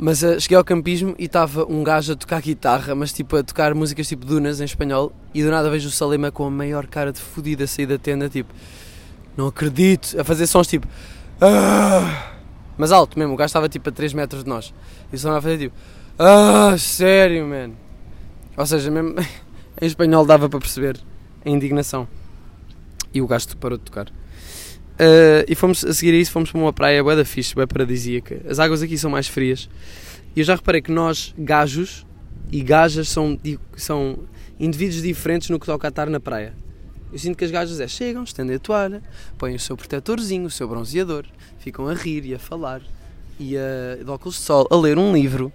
[0.01, 3.43] Mas uh, cheguei ao campismo e estava um gajo a tocar guitarra, mas tipo a
[3.43, 5.11] tocar músicas tipo Dunas em espanhol.
[5.33, 7.97] E do nada vejo o Salema com a maior cara de fodida a sair da
[7.97, 8.53] tenda, tipo,
[9.35, 10.87] não acredito, a fazer sons tipo,
[11.41, 12.31] ah!
[12.77, 13.33] mas alto mesmo.
[13.33, 14.73] O gajo estava tipo a 3 metros de nós
[15.11, 15.75] e o Salema a fazer tipo,
[16.17, 17.71] ah, sério, man.
[18.55, 19.15] Ou seja, mesmo
[19.81, 20.97] em espanhol dava para perceber
[21.45, 22.07] a indignação
[23.13, 24.07] e o gajo parou de tocar.
[24.99, 27.65] Uh, e fomos, a seguir a isso, fomos para uma praia bué da fixe, bué
[27.65, 28.41] paradisíaca.
[28.49, 29.69] As águas aqui são mais frias.
[30.35, 32.05] E eu já reparei que nós, gajos
[32.51, 33.39] e gajas, são,
[33.77, 34.19] são
[34.59, 36.53] indivíduos diferentes no que toca a estar na praia.
[37.11, 39.01] Eu sinto que as gajas é chegam, estendem a toalha,
[39.37, 41.25] põem o seu protetorzinho, o seu bronzeador,
[41.59, 42.81] ficam a rir e a falar
[43.39, 45.51] e a, de óculos de sol, a ler um livro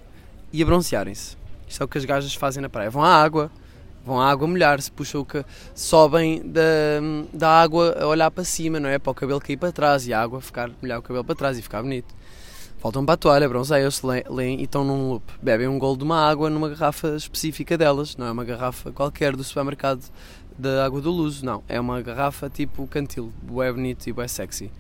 [0.53, 1.37] e a bronzearem-se.
[1.69, 2.91] Isto é o que as gajas fazem na praia.
[2.91, 3.51] Vão à água,
[4.05, 6.63] vão à água molhar-se, puxam o que sobem da,
[7.33, 8.99] da água a olhar para cima, não é?
[8.99, 11.59] Para o cabelo cair para trás e a água ficar, molhar o cabelo para trás
[11.59, 12.15] e ficar bonito.
[12.83, 15.25] Voltam para a toalha, bronzeiam-se, leem e estão num loop.
[15.41, 19.35] Bebem um golo de uma água numa garrafa específica delas, não é uma garrafa qualquer
[19.35, 20.03] do supermercado
[20.59, 21.63] da água do Luso, não.
[21.67, 24.71] É uma garrafa tipo cantil, bué bonito e bué sexy.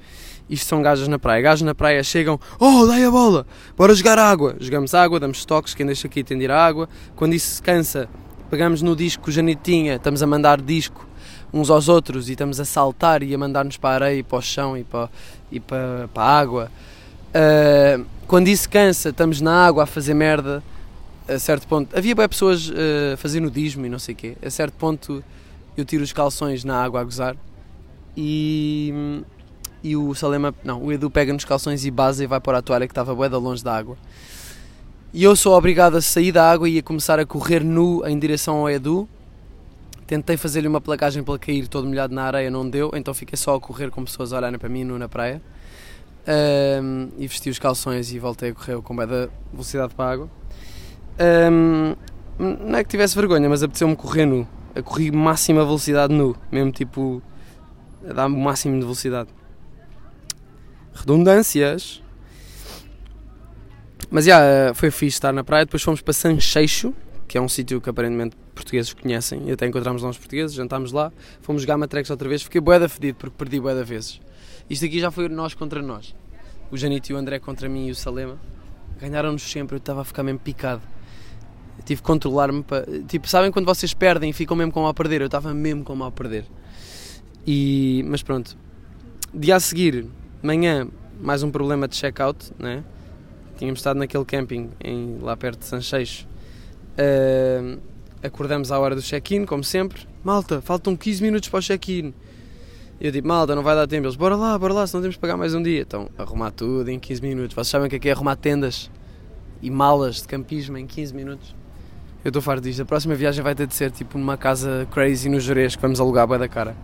[0.48, 1.40] Isto são gajas na praia.
[1.40, 4.54] Gajas na praia chegam, oh, dai a bola, bora jogar água.
[4.60, 6.88] Jogamos água, damos toques, quem deixa aqui tem de ir à água.
[7.16, 8.08] Quando isso se cansa,
[8.54, 11.04] pegamos no disco que o Janito tinha, estamos a mandar disco
[11.52, 14.38] uns aos outros e estamos a saltar e a mandar-nos para a areia e para
[14.38, 15.10] o chão e para,
[15.50, 16.70] e para, para a água.
[17.30, 20.62] Uh, quando isso cansa, estamos na água a fazer merda.
[21.26, 24.36] A certo ponto, havia bem pessoas uh, a fazer nudismo e não sei o quê.
[24.40, 25.24] A certo ponto,
[25.76, 27.36] eu tiro os calções na água a gozar
[28.16, 29.20] e,
[29.82, 32.62] e o Salema, não, o Edu pega nos calções e base e vai para a
[32.62, 33.96] toalha que estava bué longe da água.
[35.16, 38.18] E eu sou obrigado a sair da água e a começar a correr nu em
[38.18, 39.08] direção ao Edu.
[40.08, 43.36] Tentei fazer-lhe uma placagem para ele cair todo molhado na areia, não deu, então fiquei
[43.36, 45.40] só a correr com pessoas a olharem para mim nu na praia.
[46.82, 50.30] Um, e vesti os calções e voltei a correr com da velocidade para a água.
[51.20, 51.94] Um,
[52.36, 54.44] não é que tivesse vergonha, mas apeteceu-me correr nu.
[54.74, 57.22] A correr máxima velocidade nu, mesmo tipo
[58.04, 59.28] a dar o máximo de velocidade.
[60.92, 62.02] Redundâncias.
[64.10, 65.64] Mas já, yeah, foi fixe estar na praia.
[65.64, 66.94] Depois fomos para Sancheixo,
[67.26, 69.48] que é um sítio que aparentemente portugueses conhecem.
[69.48, 71.12] E até encontramos lá uns portugueses, jantámos lá.
[71.40, 72.42] Fomos jogar Matrex outra vez.
[72.42, 74.20] Fiquei bué da fedido porque perdi bué da vezes.
[74.68, 76.14] Isto aqui já foi nós contra nós.
[76.70, 78.38] O Janito e o André contra mim e o Salema.
[79.00, 79.76] Ganharam-nos sempre.
[79.76, 80.82] Eu estava a ficar mesmo picado.
[81.78, 82.86] Eu tive que controlar-me para...
[83.08, 85.20] Tipo, sabem quando vocês perdem e ficam mesmo com a perder?
[85.20, 86.44] Eu estava mesmo com a perder.
[87.46, 88.04] E...
[88.06, 88.56] Mas pronto.
[89.32, 90.06] Dia a seguir,
[90.40, 90.86] manhã,
[91.20, 92.84] mais um problema de check-out, né?
[93.56, 96.26] Tínhamos estado naquele camping em, lá perto de Sancheixo.
[96.98, 97.80] Uh,
[98.22, 100.02] acordamos à hora do check-in, como sempre.
[100.22, 102.14] Malta, faltam 15 minutos para o check-in.
[103.00, 104.06] Eu digo, malta, não vai dar tempo.
[104.06, 105.82] Eles, bora lá, bora lá, senão temos que pagar mais um dia.
[105.82, 107.54] Então, arrumar tudo em 15 minutos.
[107.54, 108.90] Vocês sabem o que é, que é arrumar tendas
[109.60, 111.54] e malas de campismo em 15 minutos?
[112.24, 112.80] Eu estou farto disto.
[112.80, 116.00] A próxima viagem vai ter de ser tipo numa casa crazy no Jerez que vamos
[116.00, 116.74] alugar a da cara.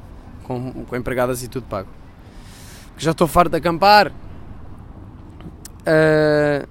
[0.43, 1.89] Com, com empregadas e tudo pago.
[2.89, 4.13] Porque já estou farto de acampar.
[5.81, 6.67] Uh,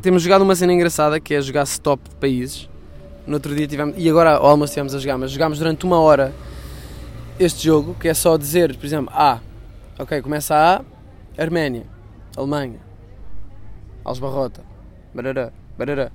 [0.00, 2.68] temos jogado uma cena engraçada que é jogar stop de países.
[3.26, 3.94] No outro dia tivemos.
[3.96, 6.34] E agora ao almoço estivemos a jogar, mas jogámos durante uma hora
[7.38, 9.40] este jogo que é só dizer, por exemplo, A.
[9.98, 10.82] Ok, começa A,
[11.40, 11.86] Arménia,
[12.36, 12.80] Alemanha,
[14.04, 14.62] Alsbarrota,
[15.14, 16.10] barará, barará.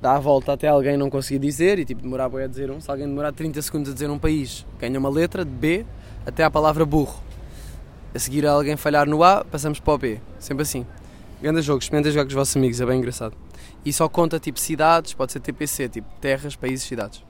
[0.00, 2.80] Dá a volta até alguém não conseguir dizer e tipo demorar a dizer um.
[2.80, 5.84] Se alguém demorar 30 segundos a dizer um país, ganha uma letra de B
[6.24, 7.22] até à palavra burro.
[8.14, 10.20] A seguir alguém falhar no A, passamos para o B.
[10.38, 10.86] Sempre assim.
[11.42, 13.34] Grande jogo, experimentem jogar com os vossos amigos, é bem engraçado.
[13.82, 17.24] E só conta tipo cidades, pode ser TPC, tipo terras, países, cidades.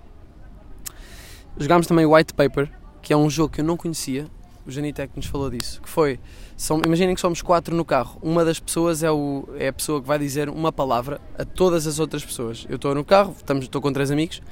[1.57, 2.69] Jogámos também White Paper,
[3.01, 4.27] que é um jogo que eu não conhecia.
[4.67, 5.81] O Janito que nos falou disso.
[5.81, 6.19] Que foi,
[6.57, 8.19] são, imaginem que somos quatro no carro.
[8.21, 11.87] Uma das pessoas é, o, é a pessoa que vai dizer uma palavra a todas
[11.87, 12.67] as outras pessoas.
[12.69, 14.43] Eu estou no carro, estamos, estou com três amigos.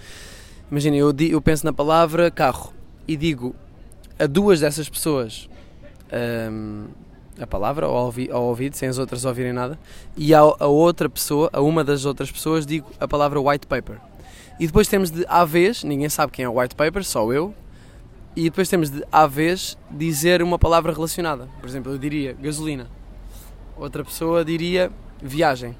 [0.70, 2.72] Imaginem, eu, eu penso na palavra carro
[3.08, 3.56] e digo
[4.18, 5.48] a duas dessas pessoas.
[6.50, 6.86] Um,
[7.40, 9.78] a palavra ao, ouvi, ao ouvido, sem as outras ouvirem nada,
[10.16, 13.96] e a, outra pessoa, a uma das outras pessoas, digo a palavra white paper.
[14.58, 17.54] E depois temos de à vez, ninguém sabe quem é o white paper, só eu,
[18.34, 21.48] e depois temos de à vez dizer uma palavra relacionada.
[21.60, 22.88] Por exemplo, eu diria gasolina.
[23.76, 24.90] Outra pessoa diria
[25.22, 25.76] viagem.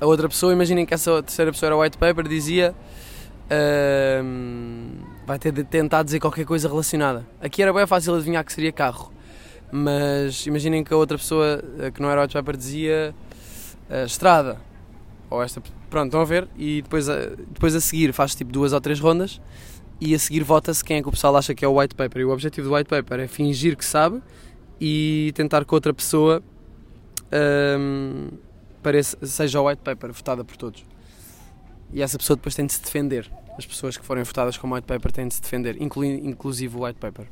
[0.00, 2.74] A outra pessoa, imaginem que essa terceira pessoa era white paper, dizia.
[3.44, 7.26] Uh, vai ter de tentar dizer qualquer coisa relacionada.
[7.40, 9.13] Aqui era bem fácil adivinhar que seria carro
[9.76, 13.12] mas imaginem que a outra pessoa eh, que não era White Paper dizia
[13.90, 14.60] uh, estrada.
[15.28, 15.60] Ou esta,
[15.90, 16.46] pronto, estão a ver?
[16.56, 19.40] E depois a, depois a seguir faz tipo duas ou três rondas
[20.00, 22.22] e a seguir vota-se quem é que o pessoal acha que é o White Paper.
[22.22, 24.22] E o objetivo do White Paper é fingir que sabe
[24.80, 26.40] e tentar que outra pessoa
[27.32, 28.28] um, ehm,
[28.80, 30.84] pareça, seja o White Paper votada por todos.
[31.92, 33.28] E essa pessoa depois tem de se defender.
[33.58, 37.00] As pessoas que forem votadas como White Paper têm de se defender, inclusive o White
[37.00, 37.26] Paper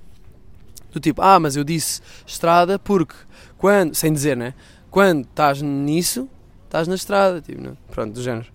[0.92, 3.14] do tipo, ah, mas eu disse estrada porque
[3.56, 4.54] quando, sem dizer, né?
[4.90, 6.28] Quando estás nisso,
[6.64, 7.72] estás na estrada, tipo, né?
[7.90, 8.46] pronto, do género.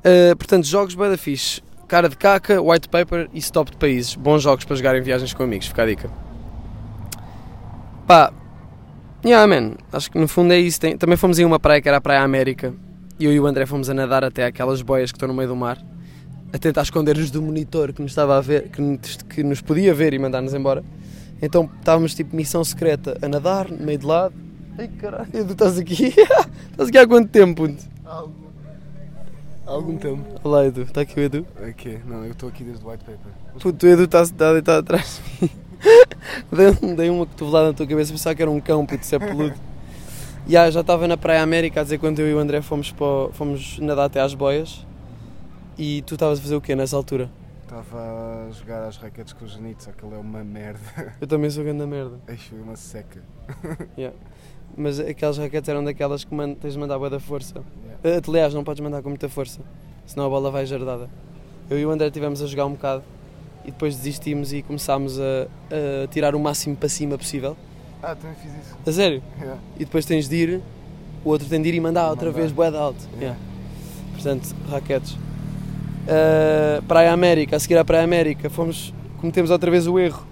[0.00, 1.62] Uh, portanto, jogos bem da fixe.
[1.88, 4.14] Cara de caca, white paper e stop de países.
[4.14, 6.10] Bons jogos para jogar em viagens com amigos, fica a dica.
[8.06, 8.32] Pá,
[9.24, 10.80] yeah, man, acho que no fundo é isso.
[10.80, 12.72] Tem, também fomos em uma praia que era a Praia América.
[13.18, 15.48] E eu e o André fomos a nadar até aquelas boias que estão no meio
[15.48, 15.78] do mar.
[16.52, 19.94] A tentar esconder-nos do monitor que nos estava a ver, que nos, que nos podia
[19.94, 20.82] ver e mandar-nos embora.
[21.40, 24.34] Então estávamos tipo missão secreta a nadar, no meio de lado.
[24.78, 26.06] Ai caralho, tu estás aqui?
[26.70, 27.66] estás aqui há quanto tempo?
[27.66, 27.82] puto?
[28.04, 28.32] Algum,
[29.66, 30.24] algum tempo.
[30.42, 31.46] Olá Edu, está aqui o Edu.
[31.68, 33.32] Ok, não, eu estou aqui desde o White Paper.
[33.60, 35.50] Puto, o Edu está está deitado atrás de mim.
[36.52, 39.18] Dei- Dei uma cotovelada na tua cabeça, pensava que era um cão, puto, isso é
[39.18, 39.54] peludo.
[40.46, 42.90] E ah, já estava na Praia América a dizer quando eu e o André fomos,
[42.90, 44.84] para, fomos nadar até às boias.
[45.82, 47.30] E tu estavas a fazer o quê nessa altura?
[47.62, 51.14] Estava a jogar às raquetes com o Janito, só que ele é uma merda.
[51.20, 52.18] Eu também sou grande merda.
[52.26, 53.22] Foi uma seca.
[54.76, 57.62] Mas aquelas raquetes eram daquelas que man- tens de mandar boa da força.
[58.04, 58.18] Yeah.
[58.18, 59.60] Eh, Aliás, não podes mandar com muita força,
[60.06, 61.08] senão a bola vai jardada.
[61.70, 63.02] Eu e o André estivemos a jogar um bocado
[63.64, 65.46] e depois desistimos e começámos a,
[66.04, 67.56] a tirar o máximo para cima possível.
[68.02, 68.76] Ah, também fiz isso.
[68.86, 69.22] A sério?
[69.40, 69.60] Yeah.
[69.76, 70.62] E depois tens de ir,
[71.24, 72.40] o outro tem de ir e mandar outra Mandar.
[72.40, 73.02] vez boa de alto.
[73.14, 73.22] Yeah.
[73.22, 73.40] Yeah.
[74.14, 75.16] Portanto, raquetes.
[76.10, 80.26] Uh, Praia América, a seguir à Praia América, fomos, cometemos outra vez o erro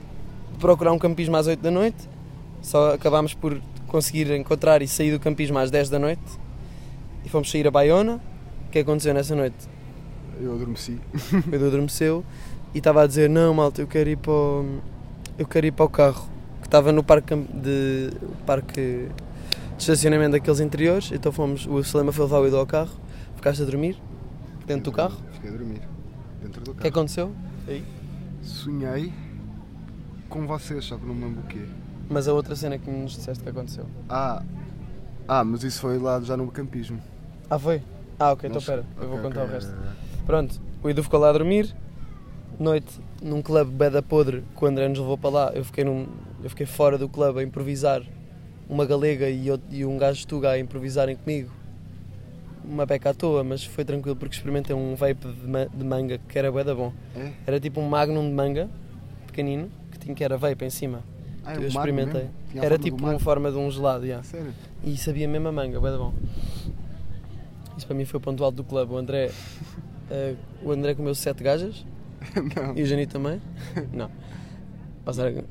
[0.51, 2.09] de procurar um campismo às 8 da noite.
[2.61, 6.23] Só acabámos por conseguir encontrar e sair do campismo às 10 da noite.
[7.25, 8.21] E fomos sair a Baiona.
[8.67, 9.57] O que aconteceu nessa noite?
[10.41, 10.99] Eu adormeci.
[11.49, 12.25] O Edu adormeceu
[12.75, 14.81] e estava a dizer: Não, malta, eu quero ir para o,
[15.39, 16.29] eu quero ir para o carro.
[16.61, 18.11] Que estava no parque de,
[18.45, 19.09] parque
[19.77, 21.13] de estacionamento daqueles interiores.
[21.13, 22.91] Então fomos, o Salema foi levar o Edu ao carro.
[23.37, 23.97] Ficaste a dormir
[24.67, 25.28] dentro do carro.
[25.49, 25.81] Fiquei a dormir.
[26.43, 26.89] Dentro do O que carro.
[26.91, 27.35] aconteceu?
[28.43, 29.13] Sonhei
[30.29, 31.61] com vocês, só que não me lembro o quê.
[32.09, 33.87] Mas a outra cena que nos disseste que aconteceu.
[34.09, 34.43] Ah,
[35.27, 37.01] ah, mas isso foi lá já no campismo.
[37.51, 37.83] Ah, foi?
[38.19, 39.75] Ah, ok, então espera, eu vou ok, contar ok, o resto.
[40.27, 41.75] Pronto, o Edu ficou lá a dormir.
[42.59, 45.53] Noite, num clube beda podre, que o André nos levou para lá.
[45.55, 46.07] Eu fiquei, num,
[46.43, 48.03] eu fiquei fora do clube a improvisar.
[48.69, 51.51] Uma galega e, outro- e um gajo de Tuga a improvisarem comigo.
[52.65, 56.19] Uma beca à toa, mas foi tranquilo porque experimentei um vape de, ma- de manga
[56.29, 56.93] que era beda bom.
[57.17, 57.33] É?
[57.47, 58.69] Era tipo um magnum de manga,
[59.27, 61.03] pequenino, que tinha que era vape em cima.
[61.45, 62.29] Ah, é eu experimentei.
[62.55, 64.23] Era tipo uma forma de um gelado, yeah.
[64.23, 64.53] Sério?
[64.85, 66.13] E sabia mesmo a manga, bem bom.
[67.77, 68.93] Isso para mim foi o ponto alto do clube.
[68.93, 69.31] O André,
[70.11, 71.87] eh, o André comeu sete gajas
[72.57, 72.77] não.
[72.77, 73.41] e o Janito também.
[73.93, 74.11] Não.
[75.05, 75.45] Passar, eh,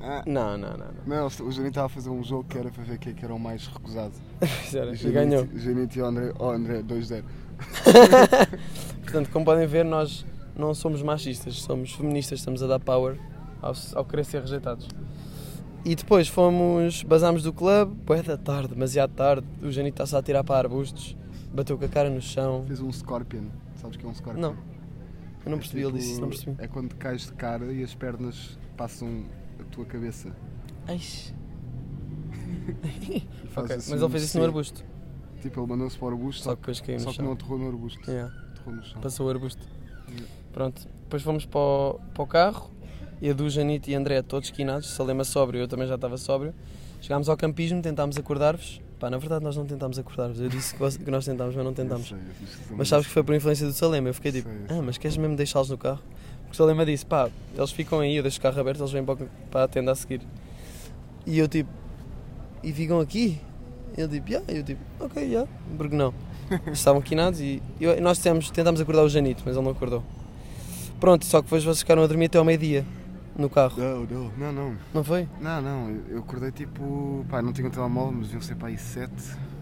[0.00, 0.78] Ah, não, não, não.
[1.06, 1.16] não.
[1.20, 3.24] não, o Janito estava a fazer um jogo que era para ver quem é que
[3.24, 4.14] era o mais recusado.
[5.02, 5.46] E ganhou.
[5.56, 7.24] Janito e o André, oh André, 2-0.
[9.02, 10.24] Portanto, como podem ver, nós
[10.56, 13.18] não somos machistas, somos feministas, estamos a dar power
[13.62, 14.88] ao, ao querer ser rejeitados.
[15.84, 20.22] E depois fomos, basámos do clube, bué da tarde, demasiado tarde, o Janito está-se a
[20.22, 21.16] tirar para arbustos,
[21.52, 22.64] bateu com a cara no chão.
[22.66, 23.44] Fez um Scorpion.
[23.76, 24.40] Sabes o que é um Scorpion?
[24.40, 24.50] Não,
[25.44, 26.56] eu não É percebi, ele tipo- disse isso, não percebi.
[26.58, 29.24] É quando cais de cara e as pernas passam
[29.60, 30.34] a tua cabeça.
[30.86, 31.00] Ai.
[33.08, 34.84] E faz Ok, assim mas ele fez isso no arbusto.
[35.42, 37.66] Tipo, ele mandou-se para o arbusto, Só que depois caiu só que não aterrou no
[37.68, 38.10] arbusto.
[38.10, 39.00] Yeah, Aterrou no chão.
[39.00, 39.62] passou o arbusto.
[40.08, 40.26] Yeah.
[40.52, 42.70] Pronto, depois fomos para o, para o carro
[43.20, 46.54] e a do Janito e André todos esquinados, Salema sóbrio, eu também já estava sóbrio.
[47.00, 48.80] Chegámos ao campismo, tentámos acordar-vos.
[48.98, 50.40] Pá, na verdade nós não tentámos acordar-vos.
[50.40, 52.08] Eu disse que nós tentámos, mas não tentámos.
[52.08, 52.18] Sei,
[52.70, 54.08] Mas sabes que foi por influência do Salema.
[54.08, 56.00] Eu fiquei tipo, Sei, ah, mas queres mesmo deixá-los no carro?
[56.56, 59.16] Salema disse, pá, eles ficam aí, eu deixo o carro aberto, eles vêm para,
[59.50, 60.20] para a tenda a seguir.
[61.26, 61.70] E eu tipo,
[62.62, 63.40] e ficam aqui?
[63.96, 64.52] Ele tipo, yeah.
[64.52, 66.12] eu tipo, ok, yeah, porque não?
[66.66, 70.02] Eles Estavam quinados e eu- nós dissemos, tentámos acordar o Janito, mas ele não acordou.
[71.00, 72.84] Pronto, só que depois vocês ficaram a dormir até ao meio-dia
[73.36, 74.76] no carro, Não, não, não, não.
[74.94, 75.28] não foi?
[75.40, 77.24] Não, não, eu- eu acordei tipo.
[77.28, 79.12] Pá, não tinha um telemóvel, mas deviam ser para aí 7.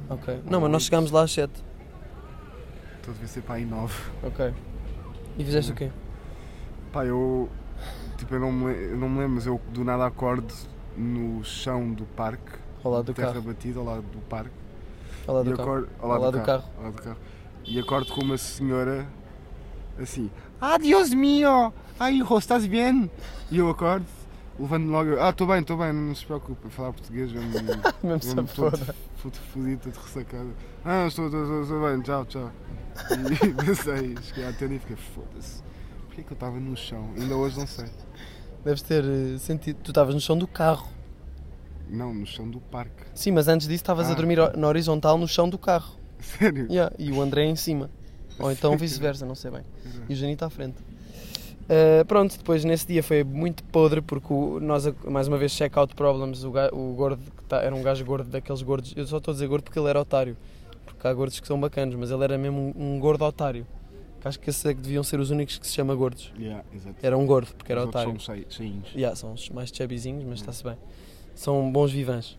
[0.08, 0.42] Ok.
[0.48, 1.50] Não, mas nós chegámos lá às 7.
[3.00, 3.94] Então devia ser para aí 9.
[4.22, 4.52] Ok.
[5.38, 5.90] E fizeste o quê?
[6.94, 7.48] Pá, eu.
[8.16, 10.54] Tipo, eu não, me, eu não me lembro, mas eu do nada acordo
[10.96, 12.52] no chão do parque,
[12.84, 13.42] Ao lado do terra carro.
[13.42, 14.50] batida, ao lado do parque.
[15.26, 15.68] Ao lado do carro.
[15.70, 17.16] acordo, ao lado, Ao do, lado do carro, ao lado do carro.
[17.64, 19.06] E acordo com uma senhora
[20.00, 20.30] assim:
[20.60, 21.72] Ah, Deus mío!
[21.98, 23.10] Ai, hijo, estás bem?
[23.50, 24.06] E eu acordo,
[24.58, 27.52] levanto logo: Ah, estou bem, estou bem, não se preocupe, falar português, mesmo,
[28.04, 28.94] Mesmo se mesmo todo foda.
[29.16, 30.50] fudo fodido, todo ressacado.
[30.84, 32.52] Ah, estou, estou, estou, estou bem, tchau, tchau.
[33.10, 35.62] E pensei, cheguei à tenda e fiquei: Foda-se,
[36.14, 37.10] porquê que eu estava no chão?
[37.18, 37.86] Ainda hoje não sei.
[38.64, 39.78] Deves ter eh, sentido.
[39.82, 40.88] Tu estavas no chão do carro.
[41.88, 43.04] Não, no chão do parque.
[43.14, 44.14] Sim, mas antes disso estavas a Ah.
[44.14, 45.94] dormir ho- na horizontal no chão do carro.
[46.20, 46.66] Sério?
[46.70, 47.90] Yeah, E o André em cima.
[48.38, 49.62] Ou então vice-versa, não sei bem.
[50.08, 50.76] E o Janito à frente.
[51.64, 55.52] Uh, pronto, depois nesse dia foi muito podre porque o- nós, a- mais uma vez,
[55.52, 56.42] check-out problems.
[56.44, 58.92] O, ga- o gordo que tá- era um gajo gordo daqueles gordos.
[58.96, 60.36] Eu só estou a dizer gordo porque ele era otário.
[60.84, 63.66] Porque há gordos que são bacanos, mas ele era mesmo um, um gordo otário.
[64.24, 66.32] Acho que esses é que deviam ser os únicos que se chama gordos.
[66.38, 66.64] Yeah.
[67.02, 68.18] Era um gordo porque era Os otário.
[68.18, 68.88] São cheinhos.
[68.94, 70.76] Yeah, são os mais chubbyzinhos, mas está-se bem.
[71.34, 72.38] São bons vivãs.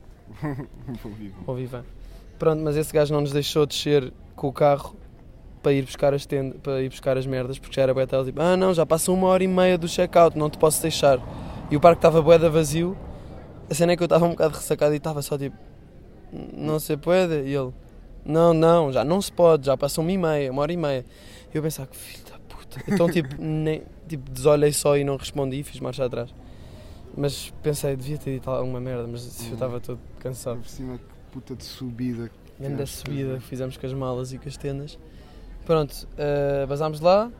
[1.03, 1.35] Vou vivo.
[1.45, 1.83] Bom vivan.
[2.39, 4.95] Pronto, mas esse gajo não nos deixou descer com o carro
[5.61, 8.27] para ir buscar as tenda, para ir buscar as merdas, porque já era bué tarde,
[8.27, 11.19] tipo, ah não, já passa uma hora e meia do check-out, não te posso deixar.
[11.71, 12.95] E o parque estava bué da vazio,
[13.69, 15.57] a cena é que eu estava um bocado ressacado e estava só tipo,
[16.31, 17.73] não se pode, e ele,
[18.23, 21.05] não, não, já não se pode, já passou uma e meia, uma hora e meia.
[21.55, 22.83] Eu pensava, que filho da puta.
[22.85, 26.33] Então tipo, nem, tipo, desolhei só e não respondi, fiz marcha atrás.
[27.15, 30.59] Mas pensei, devia ter dito alguma merda, mas eu estava todo cansado.
[30.59, 32.29] Por cima, que puta de subida.
[32.59, 33.37] Grande Acho que subida é.
[33.37, 34.99] que fizemos com as malas e com as tendas.
[35.65, 37.31] Pronto, uh, basámos lá.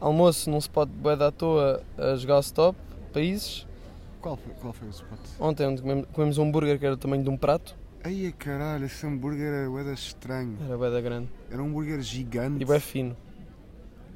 [0.00, 2.78] Almoço num spot bué da à toa a jogar stop,
[3.12, 3.66] países.
[4.22, 5.18] Qual foi, qual foi o spot?
[5.38, 7.76] Ontem onde comemos, comemos um hambúrguer que era do tamanho de um prato.
[8.06, 10.56] Ai, caralho, esse hambúrguer era bué estranho.
[10.64, 11.28] Era bué grande.
[11.50, 12.62] Era um hambúrguer gigante.
[12.62, 13.16] E bué fino.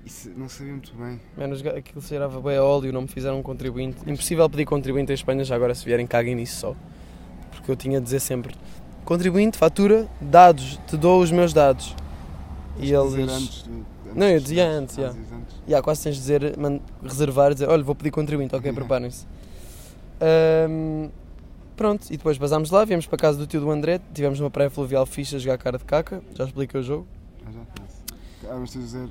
[0.07, 1.21] Isso não sabia muito bem.
[1.37, 3.99] Menos aquilo cheirava a óleo, não me fizeram um contribuinte.
[4.09, 6.77] Impossível pedir contribuinte em Espanha, já agora se vierem caguem nisso só.
[7.51, 8.55] Porque eu tinha de dizer sempre,
[9.05, 11.97] contribuinte, fatura, dados, te dou os meus dados.
[12.79, 13.13] E eles...
[13.15, 15.09] Antes de, antes Não, eu dizia antes, já.
[15.09, 15.27] antes.
[15.67, 18.75] Ya, quase tens de dizer, man- reservar e dizer, olha, vou pedir contribuinte, ok, Uhum.
[18.77, 19.27] preparem-se.
[20.21, 21.09] Ahm,
[21.81, 24.69] pronto, e depois basámos lá, viemos para casa do tio do André, tivemos uma praia
[24.69, 27.07] fluvial ficha a jogar cara de caca, já expliquei o jogo.
[27.47, 27.97] Ah, já conheço.
[28.51, 29.09] Ah, mas tens de dizer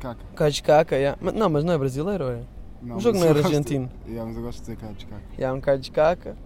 [0.00, 0.16] caca.
[0.34, 1.16] Cara de caca, ya.
[1.20, 2.40] Mas- não, mas não é brasileiro, é?
[2.82, 3.88] Não, o jogo não eu era argentino.
[4.04, 5.22] Yeah, mas eu gosto de dizer Cádiz caca.
[5.38, 6.36] Ya, um cara de caca.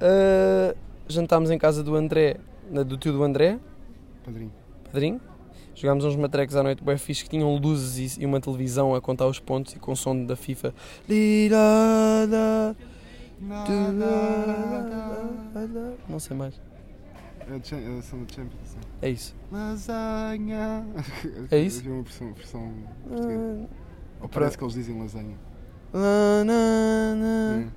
[0.00, 0.74] Ah,
[1.06, 2.38] jantámos em casa do André,
[2.84, 3.60] do tio do André,
[4.24, 4.50] Padrinho.
[4.84, 5.20] padrinho.
[5.76, 9.00] Jogámos uns matrecos à noite bem fixe que tinham luzes e, e uma televisão a
[9.00, 10.74] contar os pontos e com o som da FIFA.
[11.08, 12.74] Lirada.
[16.08, 16.60] Não sei mais.
[17.48, 18.60] É, é a ação da Champions.
[18.64, 18.78] sim.
[19.02, 19.34] É isso.
[19.52, 20.84] Lasanha.
[21.50, 21.80] É isso?
[21.80, 22.72] Havia uma versão, versão
[23.08, 23.60] portuguesa.
[23.62, 25.36] Ah, Ou parece que eles dizem lasanha.
[25.92, 27.70] na, na, na, Hum,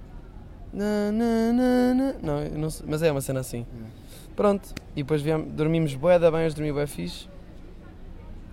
[0.73, 2.13] na, na, na, na.
[2.23, 3.65] Não, eu não sei, mas é uma cena assim.
[3.71, 4.09] é.
[4.35, 4.73] Pronto.
[4.95, 7.27] E depois viemos, dormimos bué da bem, hoje dormi bué fixe.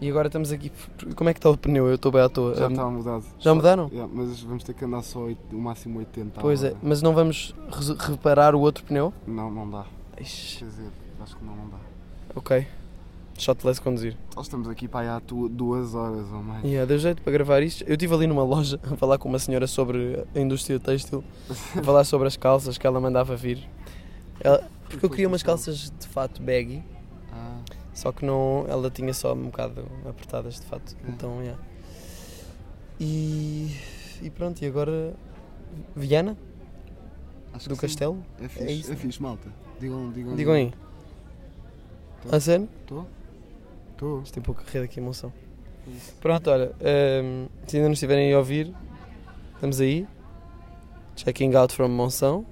[0.01, 0.71] E agora estamos aqui.
[1.15, 1.87] Como é que está o pneu?
[1.89, 2.55] Eu estou bem à toa.
[2.55, 3.25] Já Ah, está mudado.
[3.39, 3.89] já mudaram?
[3.91, 6.39] Yeah, mas vamos ter que andar só o máximo 80.
[6.39, 7.55] à Pois é, mas não vamos
[8.01, 9.13] reparar o outro pneu?
[9.27, 9.87] Não, não dá.
[10.21, 10.91] Ixi, Quer dizer,
[11.23, 11.77] acho que não, não dá.
[12.35, 12.67] ok.
[13.39, 14.17] Shotless conduzir.
[14.35, 15.21] Nós estamos aqui para aí há
[15.51, 16.65] duas horas ou mais.
[16.65, 17.83] Yeah, deu jeito para gravar isto.
[17.85, 21.83] Eu estive ali numa loja a falar com uma senhora sobre a indústria têxtil, a
[21.83, 23.67] falar sobre as calças que ela mandava vir.
[24.41, 26.83] Ela- porque eu queria umas calças de fato baggy,
[27.97, 30.95] só que não, ela tinha só um bocado apertadas de fato.
[31.01, 31.07] Ok.
[31.09, 31.59] Então, yeah.
[33.01, 33.75] E,
[34.21, 35.15] e pronto, e agora
[35.95, 36.37] Viana,
[37.55, 37.87] acho do que sim.
[37.87, 38.23] Castelo.
[38.39, 38.97] É fixe, É é, isso.
[38.97, 39.49] fixe, malta.
[39.81, 40.37] Digam, digam.
[40.37, 40.73] Digam aí.
[42.23, 42.37] Tô.
[42.37, 42.69] A sério?
[42.83, 43.07] Estou?
[43.93, 44.21] Estou.
[44.23, 45.33] Isto tem pouco correr aqui emoção.
[46.21, 48.75] Pronto, olha, ehm, se ainda não estiverem a ouvir,
[49.55, 50.07] estamos aí.
[51.17, 52.45] Checking out from Monção.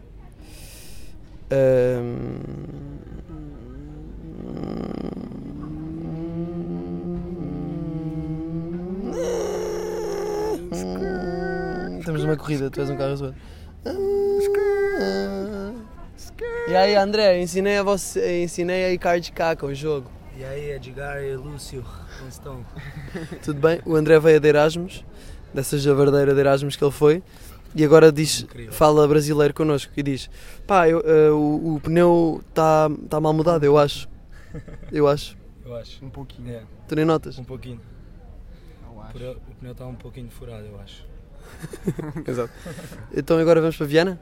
[1.50, 2.73] Ehm,
[12.04, 13.34] Temos uma corrida, tu és um carro azul.
[16.68, 20.10] E aí, André, ensinei a você, ensinei aí card de caca o jogo.
[20.36, 21.84] E aí, Edgar e Lúcio,
[22.18, 22.66] como estão?
[23.44, 23.80] Tudo bem?
[23.84, 25.04] O André veio de Erasmus,
[25.52, 27.22] dessa javardeira de Erasmus que ele foi,
[27.74, 28.72] e agora diz, Incrível.
[28.72, 30.28] fala brasileiro connosco e diz:
[30.66, 34.08] pá, eu, eh, o, o pneu está tá mal mudado, eu acho.
[34.92, 35.36] Eu acho.
[35.64, 36.04] Eu acho.
[36.04, 36.54] Um pouquinho.
[36.54, 37.36] É, Tu nem notas?
[37.36, 37.80] um pouquinho.
[38.88, 39.38] Eu acho.
[39.50, 41.04] O pneu está um pouquinho furado, eu acho.
[42.26, 42.52] Exato.
[43.14, 44.20] Então agora vamos para Viana?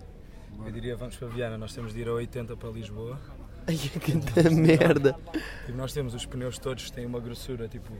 [0.64, 3.18] Eu diria vamos para Viana, nós temos de ir a 80 para Lisboa.
[3.66, 5.16] Ai, que da merda.
[5.68, 7.92] E nós temos os pneus todos têm uma grossura tipo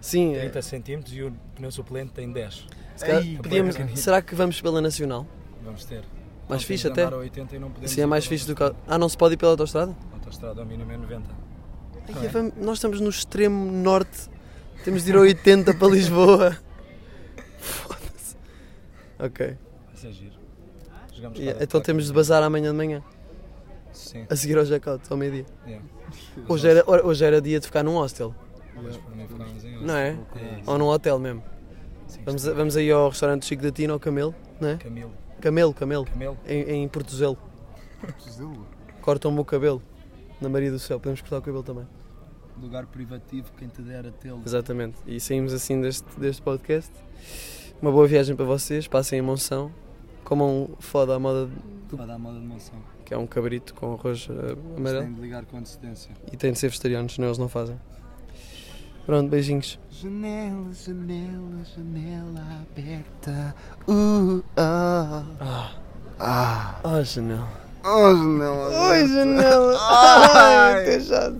[0.00, 2.66] Sim, é, 30 cm e o pneu suplente tem 10.
[2.96, 5.26] se calhar Ei, podíamos, será que vamos pela Nacional?
[5.64, 6.02] Vamos ter.
[6.48, 7.04] Mais Nós fixe até?
[7.04, 8.62] andar a 80 não podemos Assim é mais fixe do que.
[8.86, 9.96] Ah, não se pode ir pela autostrada?
[10.12, 11.30] A autostrada ao mínimo é 90.
[12.14, 14.28] Ai, vamos- nós estamos no extremo norte,
[14.84, 16.56] temos de ir a 80 para Lisboa.
[19.24, 19.46] Ok.
[19.86, 20.34] Vai ser giro.
[21.14, 23.02] Jogamos Yeah, então temos de bazar amanhã de manhã,
[23.92, 24.26] Sim.
[24.28, 25.46] a seguir ao jack-out, ao meio-dia.
[25.66, 25.84] Yeah.
[26.48, 28.34] Hoje era, hoje era dia de ficar num hostel,
[28.76, 30.10] Hoje para mim ficámos em não é?
[30.10, 31.42] É, Ou num hotel mesmo.
[32.06, 34.76] cinco Vamos, vamos aí ao restaurante Chico da Tina, ao Camelo, não é?
[34.76, 35.12] Camilo.
[35.40, 36.36] Camelo, Camelo, Camelo?
[36.46, 37.38] em, em Portuzelo.
[38.28, 38.66] Zelo.
[39.00, 39.82] Cortam-me o cabelo,
[40.40, 41.86] na Maria do Céu, podemos cortar o cabelo também.
[42.60, 44.42] Lugar privativo, quem te der a tê-lo.
[44.44, 44.96] Exatamente.
[45.06, 46.92] E saímos assim deste, deste podcast.
[47.84, 49.70] Uma boa viagem para vocês, passem em Monção,
[50.24, 51.50] comam foda à moda,
[51.94, 52.78] Para dar moda de monção.
[53.04, 55.04] que é um cabrito com arroz eh, amarelo.
[55.04, 56.10] Tem de ligar com antecedência.
[56.32, 57.78] E tem de ser vegetarianos, senão eles não fazem.
[59.04, 59.78] Pronto, beijinhos.
[59.90, 63.54] Janela, janela, janela aberta.
[63.86, 65.26] Uh, ah.
[65.38, 65.74] Ah,
[66.18, 66.80] Ah.
[66.84, 67.52] ah janela.
[67.84, 68.68] Oh, janela.
[68.70, 69.08] Oi, aberta.
[69.08, 69.78] janela.
[69.78, 70.86] Ai.
[70.86, 71.34] Ai.